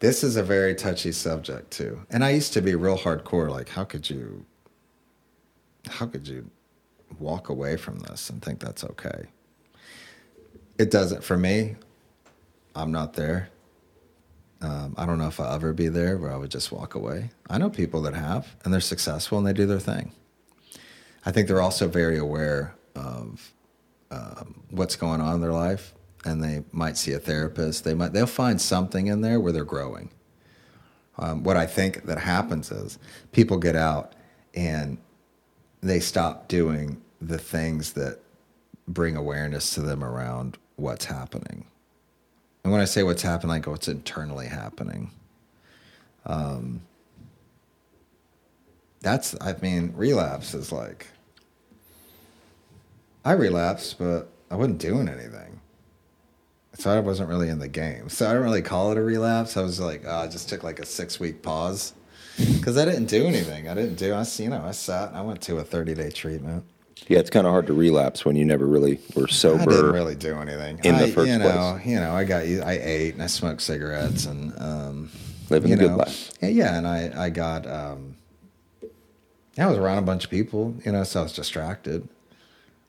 [0.00, 2.04] this is a very touchy subject too.
[2.10, 4.44] And I used to be real hardcore like how could you
[5.88, 6.50] how could you
[7.18, 9.26] walk away from this and think that's okay?
[10.78, 11.76] It doesn't for me.
[12.74, 13.48] I'm not there.
[14.60, 17.30] Um, I don't know if I'll ever be there where I would just walk away.
[17.48, 20.12] I know people that have, and they're successful and they do their thing.
[21.24, 23.52] I think they're also very aware of
[24.10, 27.84] um, what's going on in their life, and they might see a therapist.
[27.84, 30.10] They might they'll find something in there where they're growing.
[31.18, 32.98] Um, what I think that happens is
[33.32, 34.14] people get out
[34.54, 34.98] and
[35.88, 38.18] they stop doing the things that
[38.88, 41.66] bring awareness to them around what's happening.
[42.62, 45.10] And when I say what's happening, I go, what's internally happening.
[46.24, 46.82] Um,
[49.00, 51.06] that's, I mean, relapse is like,
[53.24, 55.60] I relapsed, but I wasn't doing anything.
[56.74, 58.08] So I wasn't really in the game.
[58.08, 59.56] So I don't really call it a relapse.
[59.56, 61.94] I was like, oh, I just took like a six week pause
[62.36, 63.68] because I didn't do anything.
[63.68, 66.64] I didn't do, I, you know, I sat, I went to a 30 day treatment.
[67.08, 69.62] Yeah, it's kind of hard to relapse when you never really were sober.
[69.62, 71.86] I didn't really do anything in the first you know, place.
[71.86, 75.10] You know, I got I ate and I smoked cigarettes and um,
[75.50, 76.32] Living you the good life.
[76.40, 78.16] Yeah, yeah, and I I got um,
[79.58, 82.08] I was around a bunch of people, you know, so I was distracted.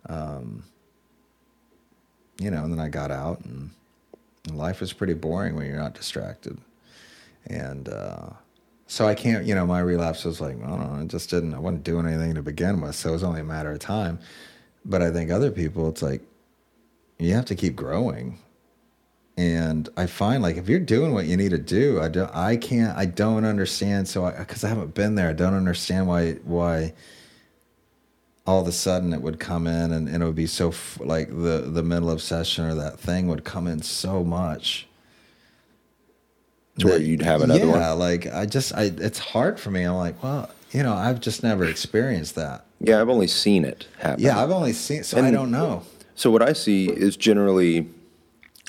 [0.10, 0.64] Um,
[2.40, 3.72] you know, and then I got out and,
[4.54, 6.58] life was pretty boring when you're not distracted,
[7.48, 8.30] and uh,
[8.88, 11.54] so I can't, you know, my relapse was like I don't know, I just didn't,
[11.54, 14.20] I wasn't doing anything to begin with, so it was only a matter of time.
[14.86, 16.22] But I think other people, it's like
[17.20, 18.40] you have to keep growing.
[19.36, 22.58] And I find like if you're doing what you need to do, I don't, I
[22.58, 24.08] can't, I don't understand.
[24.08, 26.94] So, I, because I, haven't been there, I don't understand why, why
[28.48, 31.28] all of a sudden it would come in and, and it would be so like
[31.30, 34.87] the the mental obsession or that thing would come in so much.
[36.80, 37.80] To where you'd have another yeah, one?
[37.80, 39.84] Yeah, like I just, I it's hard for me.
[39.84, 42.66] I'm like, well, you know, I've just never experienced that.
[42.80, 44.24] Yeah, I've only seen it happen.
[44.24, 45.84] Yeah, I've only seen, so I don't know.
[46.16, 47.88] So what I see is generally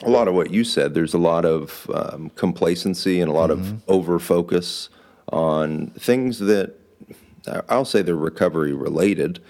[0.03, 0.95] a lot of what you said.
[0.95, 4.89] There's a lot of um, complacency and a lot of over focus
[5.31, 6.75] on things that
[7.69, 9.41] I'll say they're recovery related,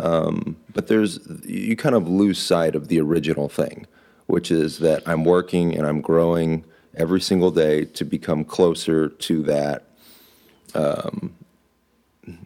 [0.00, 3.86] um, but there's you kind of lose sight of the original thing,
[4.26, 6.64] which is that I'm working and I'm growing
[6.96, 9.84] every single day to become closer to that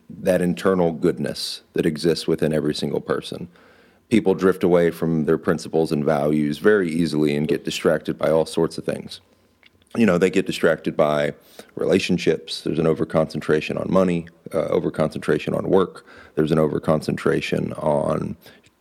[0.08, 3.48] that internal goodness that exists within every single person.
[4.08, 8.46] people drift away from their principles and values very easily and get distracted by all
[8.46, 9.20] sorts of things.
[9.96, 11.34] You know, they get distracted by
[11.74, 12.60] relationships.
[12.60, 16.06] There's an overconcentration on money, uh, overconcentration on work.
[16.34, 18.36] There's an overconcentration on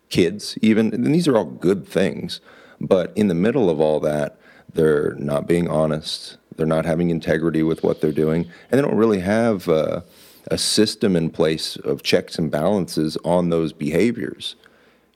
[0.09, 0.93] kids, even.
[0.93, 2.41] And these are all good things.
[2.81, 4.37] But in the middle of all that,
[4.75, 6.37] they're not being honest.
[6.55, 8.43] They're not having integrity with what they're doing.
[8.69, 10.01] And they don't really have uh,
[10.51, 14.55] a system in place of checks and balances on those behaviors.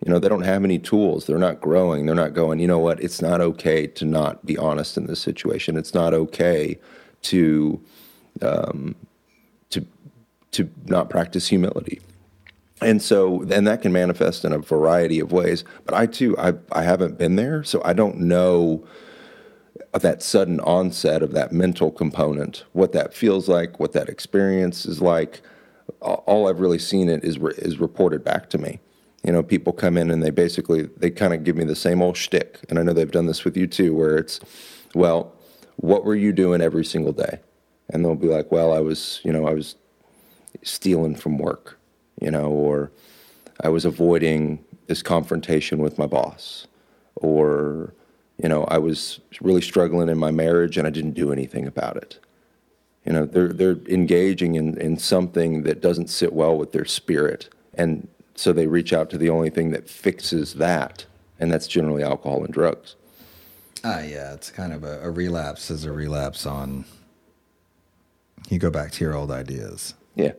[0.06, 1.26] You know, they don't have any tools.
[1.26, 2.06] They're not growing.
[2.06, 3.04] They're not going, you know what?
[3.04, 5.76] It's not okay to not be honest in this situation.
[5.78, 6.80] It's not okay
[7.24, 7.82] to
[8.42, 8.96] um,
[9.72, 9.86] to
[10.52, 12.00] to not practice humility.
[12.82, 15.66] And so, and that can manifest in a variety of ways.
[15.84, 18.86] But I too, I I haven't been there, so I don't know
[19.94, 25.02] that sudden onset of that mental component, what that feels like, what that experience is
[25.02, 25.42] like.
[26.02, 28.80] All I've really seen it is is reported back to me
[29.24, 32.02] you know, people come in and they basically they kind of give me the same
[32.02, 34.40] old shtick, and I know they've done this with you too, where it's,
[34.96, 35.34] well,
[35.76, 37.40] what were you doing every single day?
[37.90, 39.76] And they'll be like, well, I was, you know, I was
[40.64, 41.78] stealing from work,
[42.22, 42.92] you know, or
[43.62, 46.68] I was avoiding this confrontation with my boss,
[47.16, 47.94] or
[48.42, 51.98] you know, I was really struggling in my marriage and I didn't do anything about
[51.98, 52.20] it.
[53.06, 57.50] You know, they're they're engaging in, in something that doesn't sit well with their spirit.
[57.74, 61.06] And so they reach out to the only thing that fixes that,
[61.40, 62.96] and that's generally alcohol and drugs.
[63.84, 66.86] Ah, uh, yeah, it's kind of a, a relapse is a relapse on.
[68.50, 69.94] You go back to your old ideas.
[70.16, 70.34] Yeah,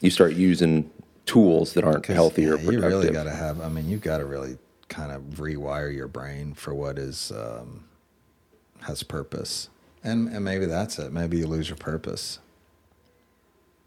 [0.00, 0.90] you start using
[1.26, 2.72] tools that aren't healthy yeah, or productive.
[2.72, 3.60] You really got to have.
[3.60, 4.58] I mean, you've got to really
[4.88, 7.84] kind of rewire your brain for what is um,
[8.82, 9.68] has purpose,
[10.02, 11.12] and and maybe that's it.
[11.12, 12.38] Maybe you lose your purpose.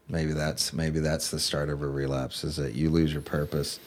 [0.08, 3.78] Maybe that's maybe that's the start of a relapse is that you lose your purpose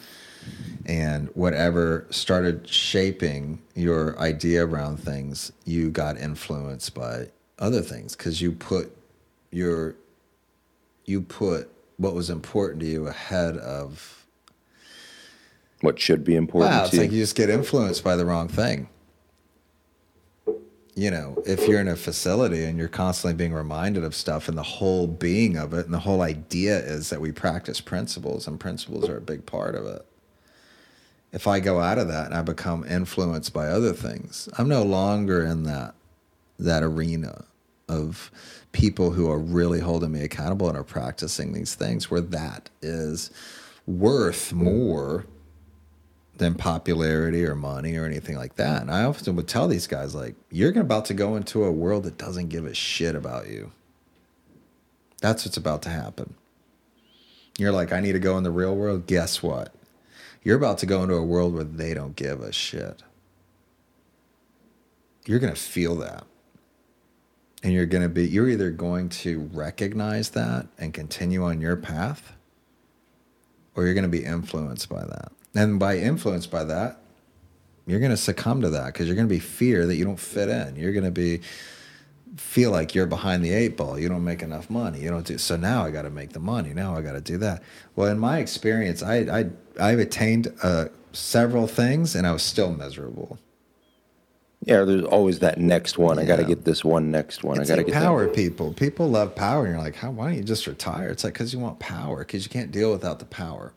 [0.85, 7.27] and whatever started shaping your idea around things, you got influenced by
[7.59, 8.95] other things because you put
[9.51, 9.95] your
[11.05, 14.20] you put what was important to you ahead of
[15.81, 18.87] what should be important wow, it's like you just get influenced by the wrong thing
[20.95, 24.57] you know, if you're in a facility and you're constantly being reminded of stuff and
[24.57, 28.59] the whole being of it and the whole idea is that we practice principles and
[28.59, 30.05] principles are a big part of it.
[31.31, 34.83] If I go out of that and I become influenced by other things, I'm no
[34.83, 35.95] longer in that
[36.59, 37.45] that arena
[37.87, 38.29] of
[38.71, 43.31] people who are really holding me accountable and are practicing these things where that is
[43.87, 45.25] worth more
[46.41, 48.81] than popularity or money or anything like that.
[48.81, 52.03] And I often would tell these guys, like, you're about to go into a world
[52.05, 53.71] that doesn't give a shit about you.
[55.21, 56.33] That's what's about to happen.
[57.59, 59.05] You're like, I need to go in the real world.
[59.05, 59.71] Guess what?
[60.41, 63.03] You're about to go into a world where they don't give a shit.
[65.27, 66.23] You're going to feel that.
[67.61, 71.75] And you're going to be, you're either going to recognize that and continue on your
[71.75, 72.33] path,
[73.75, 75.31] or you're going to be influenced by that.
[75.53, 77.01] And by influenced by that,
[77.85, 80.19] you're going to succumb to that because you're going to be fear that you don't
[80.19, 80.75] fit in.
[80.75, 81.41] You're going to be
[82.37, 83.99] feel like you're behind the eight ball.
[83.99, 85.01] You don't make enough money.
[85.01, 85.57] You don't do so.
[85.57, 86.73] Now I got to make the money.
[86.73, 87.61] Now I got to do that.
[87.95, 89.49] Well, in my experience, I I
[89.79, 93.37] I've attained uh, several things and I was still miserable.
[94.63, 96.17] Yeah, there's always that next one.
[96.17, 96.23] Yeah.
[96.23, 97.59] I got to get this one next one.
[97.59, 98.27] It's I got to like get power.
[98.27, 98.35] That.
[98.35, 100.11] People, people love power, and you're like, how?
[100.11, 101.09] Why don't you just retire?
[101.09, 103.73] It's like because you want power, because you can't deal without the power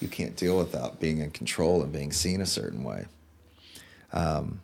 [0.00, 3.06] you can't deal without being in control and being seen a certain way.
[4.12, 4.60] Um,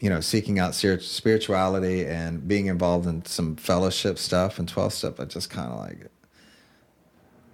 [0.00, 5.20] you know, seeking out spirituality and being involved in some fellowship stuff and 12 step,
[5.20, 6.06] I just kind of like,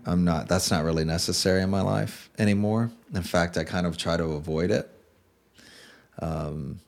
[0.05, 2.91] I'm not, that's not really necessary in my life anymore.
[3.14, 4.91] In fact, I kind of try to avoid it.
[6.18, 6.80] Um,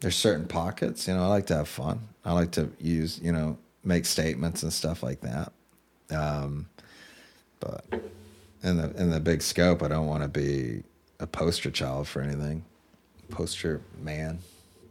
[0.00, 2.00] there's certain pockets, you know, I like to have fun.
[2.24, 5.52] I like to use, you know, make statements and stuff like that.
[6.10, 6.68] Um,
[7.60, 7.84] but
[8.62, 10.82] in the in the big scope, I don't want to be
[11.18, 12.64] a poster child for anything.
[13.30, 14.40] Poster man.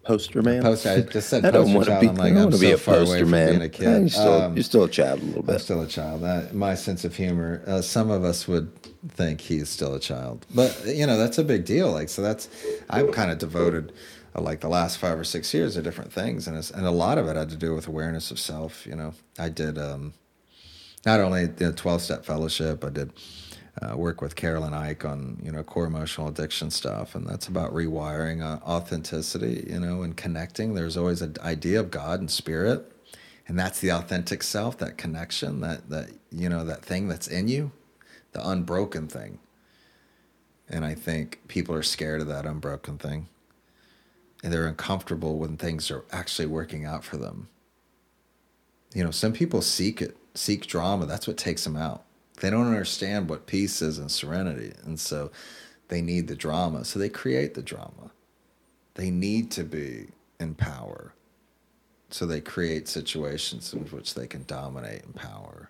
[0.04, 0.64] Poster man.
[0.64, 0.90] Poster.
[0.90, 2.08] I just said I don't want to be.
[2.08, 3.62] I'm like, I don't want to so be a poster man.
[3.62, 5.54] A yeah, you're, still, um, you're still a child a little bit.
[5.54, 6.22] I'm still a child.
[6.22, 7.62] That, my sense of humor.
[7.68, 8.74] Uh, some of us would
[9.10, 11.92] think he's still a child, but you know that's a big deal.
[11.92, 12.50] Like so, that's
[12.90, 13.94] I'm kind of devoted.
[14.36, 17.18] Uh, like the last five or six years to different things, and and a lot
[17.18, 18.86] of it had to do with awareness of self.
[18.86, 20.14] You know, I did um,
[21.06, 23.12] not only the twelve step fellowship, I did
[23.82, 27.74] uh, work with Carolyn Ike on you know core emotional addiction stuff, and that's about
[27.74, 30.74] rewiring uh, authenticity, you know, and connecting.
[30.74, 32.92] There's always an idea of God and spirit,
[33.48, 37.48] and that's the authentic self, that connection, that that you know that thing that's in
[37.48, 37.72] you,
[38.34, 39.40] the unbroken thing.
[40.70, 43.28] And I think people are scared of that unbroken thing.
[44.44, 47.50] And they're uncomfortable when things are actually working out for them.
[48.94, 51.06] You know, some people seek it, seek drama.
[51.06, 52.04] That's what takes them out.
[52.40, 54.74] They don't understand what peace is and serenity.
[54.84, 55.32] And so
[55.90, 56.86] they need the drama.
[56.86, 58.12] So they create the drama.
[58.96, 60.08] They need to be
[60.40, 61.14] in power.
[62.10, 65.70] So they create situations in which they can dominate in power.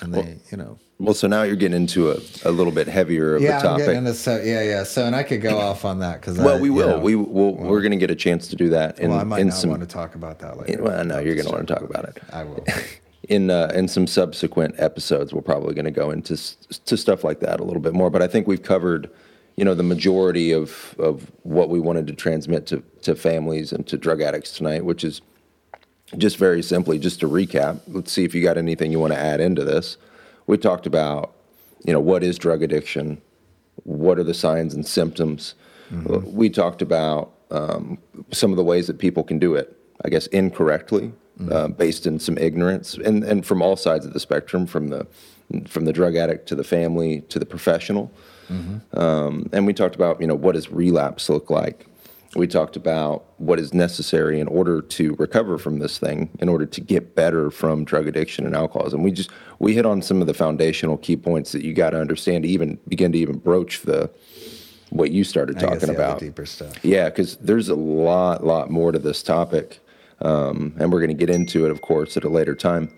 [0.00, 2.86] And they, Well, you know, Well, so now you're getting into a, a little bit
[2.86, 3.88] heavier of yeah, a topic.
[3.88, 4.84] into so yeah, yeah.
[4.84, 7.00] So and I could go off on that because well, we will.
[7.00, 7.54] we will.
[7.54, 8.98] we're going to get a chance to do that.
[9.00, 10.82] In, well, I might in not some, want to talk about that later.
[10.82, 12.22] Well, no, you're going to want to talk about it.
[12.32, 12.64] I will.
[13.28, 16.36] in uh, in some subsequent episodes, we're probably going to go into
[16.84, 18.10] to stuff like that a little bit more.
[18.10, 19.10] But I think we've covered,
[19.56, 23.86] you know, the majority of of what we wanted to transmit to to families and
[23.86, 25.20] to drug addicts tonight, which is
[26.16, 27.80] just very simply, just to recap.
[27.86, 29.98] Let's see if you got anything you want to add into this.
[30.46, 31.34] We talked about,
[31.84, 33.20] you know, what is drug addiction,
[33.84, 35.54] what are the signs and symptoms.
[36.34, 37.98] We talked about um,
[38.32, 41.12] some of the ways that people can do it, I guess, incorrectly,
[41.50, 45.06] uh, based in some ignorance, and and from all sides of the spectrum, from the
[45.66, 48.12] from the drug addict to the family to the professional.
[48.94, 51.86] Um, and we talked about, you know, what does relapse look like?
[52.34, 56.66] We talked about what is necessary in order to recover from this thing, in order
[56.66, 59.02] to get better from drug addiction and alcoholism.
[59.02, 62.00] We just we hit on some of the foundational key points that you got to
[62.00, 64.10] understand to even begin to even broach the
[64.90, 66.20] what you started talking about.
[66.20, 66.82] deeper stuff.
[66.84, 69.80] Yeah, because there's a lot, lot more to this topic,
[70.20, 72.90] um, and we're going to get into it, of course, at a later time.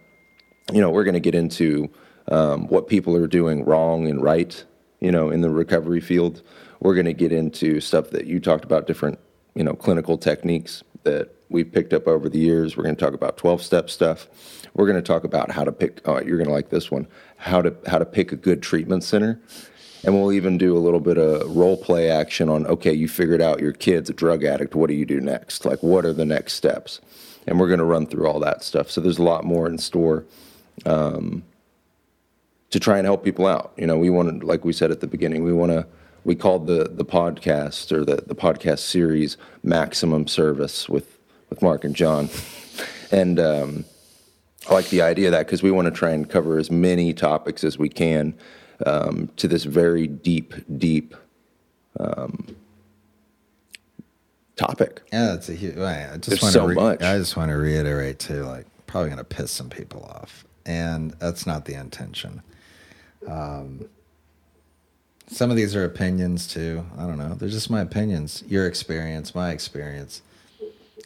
[0.73, 1.91] You know, we're going to get into
[2.29, 4.64] um, what people are doing wrong and right.
[5.01, 6.43] You know, in the recovery field,
[6.81, 9.18] we're going to get into stuff that you talked about, different,
[9.55, 12.77] you know, clinical techniques that we've picked up over the years.
[12.77, 14.29] We're going to talk about twelve-step stuff.
[14.75, 16.03] We're going to talk about how to pick.
[16.05, 17.09] Oh, you're going to like this one.
[17.39, 19.41] How to how to pick a good treatment center.
[20.03, 23.42] And we'll even do a little bit of role play action on okay, you figured
[23.42, 24.74] out your kid's a drug addict.
[24.74, 25.64] What do you do next?
[25.64, 27.01] Like, what are the next steps?
[27.46, 28.90] And we're going to run through all that stuff.
[28.90, 30.24] So there's a lot more in store
[30.86, 31.42] um,
[32.70, 33.72] to try and help people out.
[33.76, 35.86] You know, we want to, like we said at the beginning, we want to.
[36.22, 41.82] We called the the podcast or the the podcast series "Maximum Service" with with Mark
[41.82, 42.28] and John,
[43.11, 43.84] and um,
[44.68, 47.14] I like the idea of that because we want to try and cover as many
[47.14, 48.34] topics as we can
[48.87, 51.14] um, to this very deep, deep
[51.99, 52.57] um,
[54.57, 55.03] topic.
[55.12, 55.76] Yeah, it's a huge.
[55.78, 57.03] I just There's want so to re- much.
[57.03, 61.12] I just want to reiterate too, like probably going to piss some people off, and
[61.18, 62.43] that's not the intention.
[63.26, 63.89] Um,
[65.26, 66.85] some of these are opinions too.
[66.99, 67.35] I don't know.
[67.35, 68.43] They're just my opinions.
[68.49, 70.22] Your experience, my experience.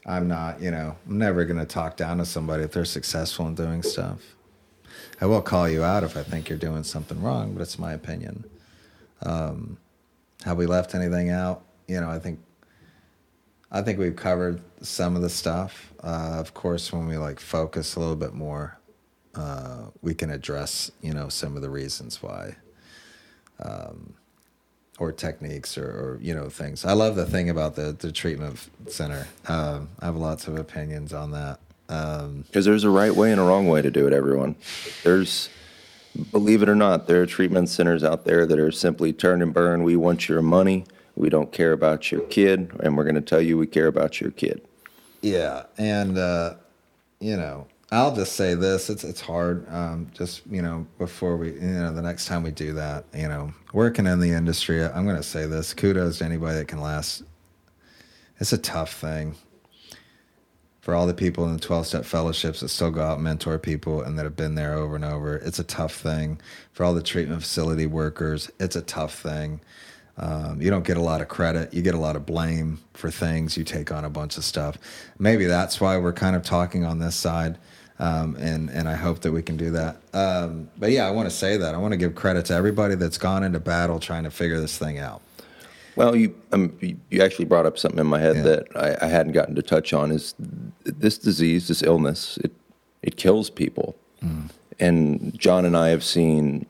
[0.07, 3.47] I'm not, you know, I'm never going to talk down to somebody if they're successful
[3.47, 4.34] in doing stuff.
[5.21, 7.93] I will call you out if I think you're doing something wrong, but it's my
[7.93, 8.45] opinion.
[9.23, 9.79] Um,
[10.45, 11.63] have we left anything out?
[11.89, 12.41] You know, I think
[13.71, 15.93] I think we've covered some of the stuff.
[16.03, 18.79] Uh, of course, when we like focus a little bit more,
[19.35, 22.57] uh, we can address you know some of the reasons why,
[23.61, 24.15] um,
[24.99, 26.85] or techniques or, or you know things.
[26.85, 29.27] I love the thing about the the treatment center.
[29.49, 31.59] Um, I have lots of opinions on that.
[31.89, 34.57] Um, Because there's a right way and a wrong way to do it, everyone.
[35.03, 35.49] There's,
[36.32, 39.53] believe it or not, there are treatment centers out there that are simply turn and
[39.53, 39.82] burn.
[39.82, 40.85] We want your money.
[41.16, 42.71] We don't care about your kid.
[42.80, 44.63] And we're going to tell you we care about your kid.
[45.25, 46.54] Yeah, and uh,
[47.18, 49.67] you know, I'll just say this: it's it's hard.
[49.72, 53.29] Um, just you know, before we, you know, the next time we do that, you
[53.29, 56.80] know, working in the industry, I'm going to say this: kudos to anybody that can
[56.83, 57.22] last.
[58.38, 59.37] It's a tough thing.
[60.85, 63.59] For all the people in the 12 step fellowships that still go out and mentor
[63.59, 66.39] people and that have been there over and over, it's a tough thing.
[66.73, 69.61] For all the treatment facility workers, it's a tough thing.
[70.19, 71.73] Um, you don't get a lot of credit.
[71.73, 73.57] You get a lot of blame for things.
[73.57, 74.77] You take on a bunch of stuff.
[75.19, 77.57] Maybe that's why we're kind of talking on this side,
[77.99, 79.97] um, and and I hope that we can do that.
[80.13, 82.95] Um, but yeah, I want to say that I want to give credit to everybody
[82.95, 85.23] that's gone into battle trying to figure this thing out.
[85.96, 88.42] Well, you um, you actually brought up something in my head Yeah.
[88.42, 90.11] that I, I hadn't gotten to touch on.
[90.11, 90.34] Is
[90.84, 92.53] this disease, this illness, it
[93.03, 93.96] it kills people,
[94.80, 96.66] and John and I have seen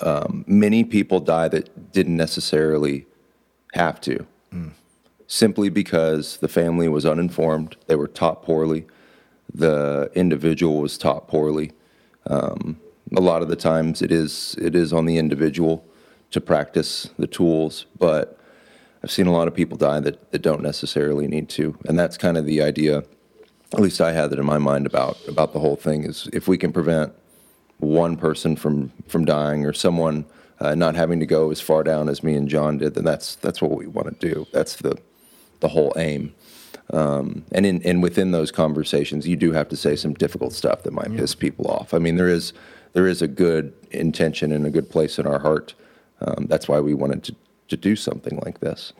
[0.00, 3.06] um, many people die that didn't necessarily
[3.74, 4.26] have to,
[5.26, 8.86] simply because the family was uninformed, they were taught poorly,
[9.54, 11.72] the individual was taught poorly.
[12.26, 12.78] Um,
[13.16, 15.84] a lot of the times, it is it is on the individual
[16.30, 18.38] to practice the tools, but
[19.02, 22.18] I've seen a lot of people die that, that don't necessarily need to, and that's
[22.18, 23.04] kind of the idea.
[23.72, 26.48] At least I had it in my mind about about the whole thing is if
[26.48, 27.12] we can prevent
[27.78, 30.24] one person from from dying or someone
[30.60, 33.34] uh, not having to go as far down as me and John did, then that's
[33.36, 34.46] that's what we want to do.
[34.52, 34.98] That's the
[35.60, 36.34] the whole aim.
[36.92, 40.82] Um, and in and within those conversations, you do have to say some difficult stuff
[40.84, 41.92] that might piss people off.
[41.92, 42.52] I mean, there is
[42.92, 45.74] there is a good intention and a good place in our heart.
[46.20, 47.36] Um, that's why we wanted to
[47.68, 48.92] to do something like this.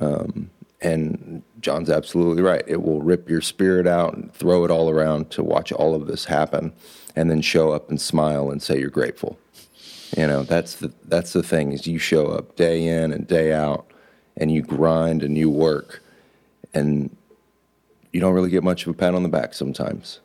[0.00, 2.62] Um, and John's absolutely right.
[2.66, 6.06] It will rip your spirit out and throw it all around to watch all of
[6.06, 6.72] this happen,
[7.14, 9.38] and then show up and smile and say you're grateful.
[10.16, 13.52] You know, that's the that's the thing is you show up day in and day
[13.52, 13.86] out,
[14.36, 16.02] and you grind and you work,
[16.74, 17.14] and
[18.12, 20.20] you don't really get much of a pat on the back sometimes.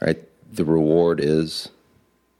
[0.00, 0.22] Right?
[0.52, 1.68] The reward is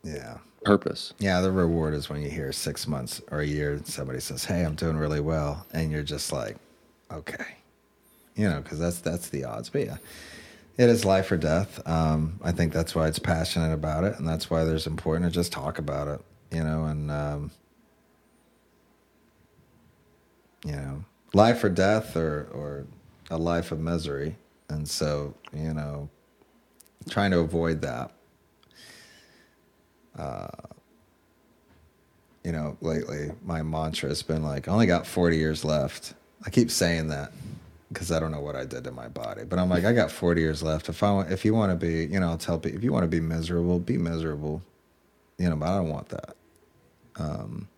[0.03, 0.39] Yeah.
[0.65, 1.13] Purpose.
[1.19, 4.65] Yeah, the reward is when you hear six months or a year, somebody says, "Hey,
[4.65, 6.57] I'm doing really well," and you're just like,
[7.13, 7.57] "Okay,"
[8.37, 9.69] you know, because that's that's the odds.
[9.71, 9.97] But yeah,
[10.77, 11.87] it is life or death.
[11.87, 15.31] Um, I think that's why it's passionate about it, and that's why there's important to
[15.35, 16.21] just talk about it,
[16.51, 17.51] you know, and um,
[20.65, 22.87] you know, life or death, or or
[23.31, 24.37] a life of misery,
[24.69, 26.09] and so you know,
[27.09, 28.11] trying to avoid that.
[32.45, 36.15] You know, lately my mantra has been like, I only got 40 years left.
[36.47, 37.33] I keep saying that
[37.89, 40.11] because I don't know what I did to my body, but I'm like, I got
[40.11, 40.89] 40 years left.
[40.89, 42.93] If I want, if you want to be, you know, I'll tell people, if you
[42.93, 44.63] want to be miserable, be miserable,
[45.39, 46.37] you know, but I don't want that.
[47.17, 47.69] Um,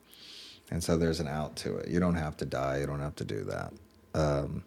[0.71, 1.89] and so there's an out to it.
[1.89, 2.79] You don't have to die.
[2.79, 3.73] You don't have to do that.
[4.15, 4.65] Um,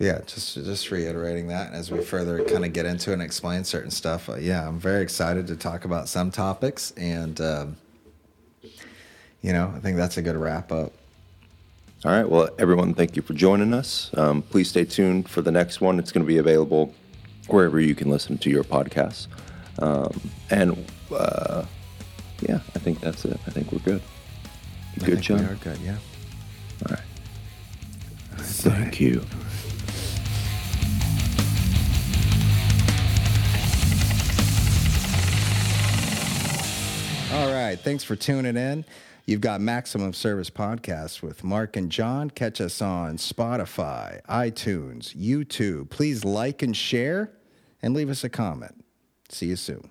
[0.00, 3.90] yeah, just just reiterating that as we further kind of get into and explain certain
[3.90, 4.30] stuff.
[4.30, 7.76] Uh, yeah, I'm very excited to talk about some topics, and um,
[9.42, 10.92] you know, I think that's a good wrap up.
[12.02, 12.26] All right.
[12.26, 14.10] Well, everyone, thank you for joining us.
[14.16, 15.98] Um, please stay tuned for the next one.
[15.98, 16.94] It's going to be available
[17.48, 19.26] wherever you can listen to your podcasts.
[19.80, 20.18] Um,
[20.48, 21.66] and uh,
[22.40, 23.38] yeah, I think that's it.
[23.46, 24.02] I think we're good.
[25.04, 25.40] Good, John?
[25.40, 25.78] We are good.
[25.78, 25.98] Yeah.
[26.88, 27.04] All right.
[28.38, 29.22] Thank you.
[37.32, 37.78] All right.
[37.78, 38.84] Thanks for tuning in.
[39.24, 42.28] You've got Maximum Service Podcast with Mark and John.
[42.28, 45.90] Catch us on Spotify, iTunes, YouTube.
[45.90, 47.30] Please like and share
[47.82, 48.84] and leave us a comment.
[49.28, 49.90] See you soon.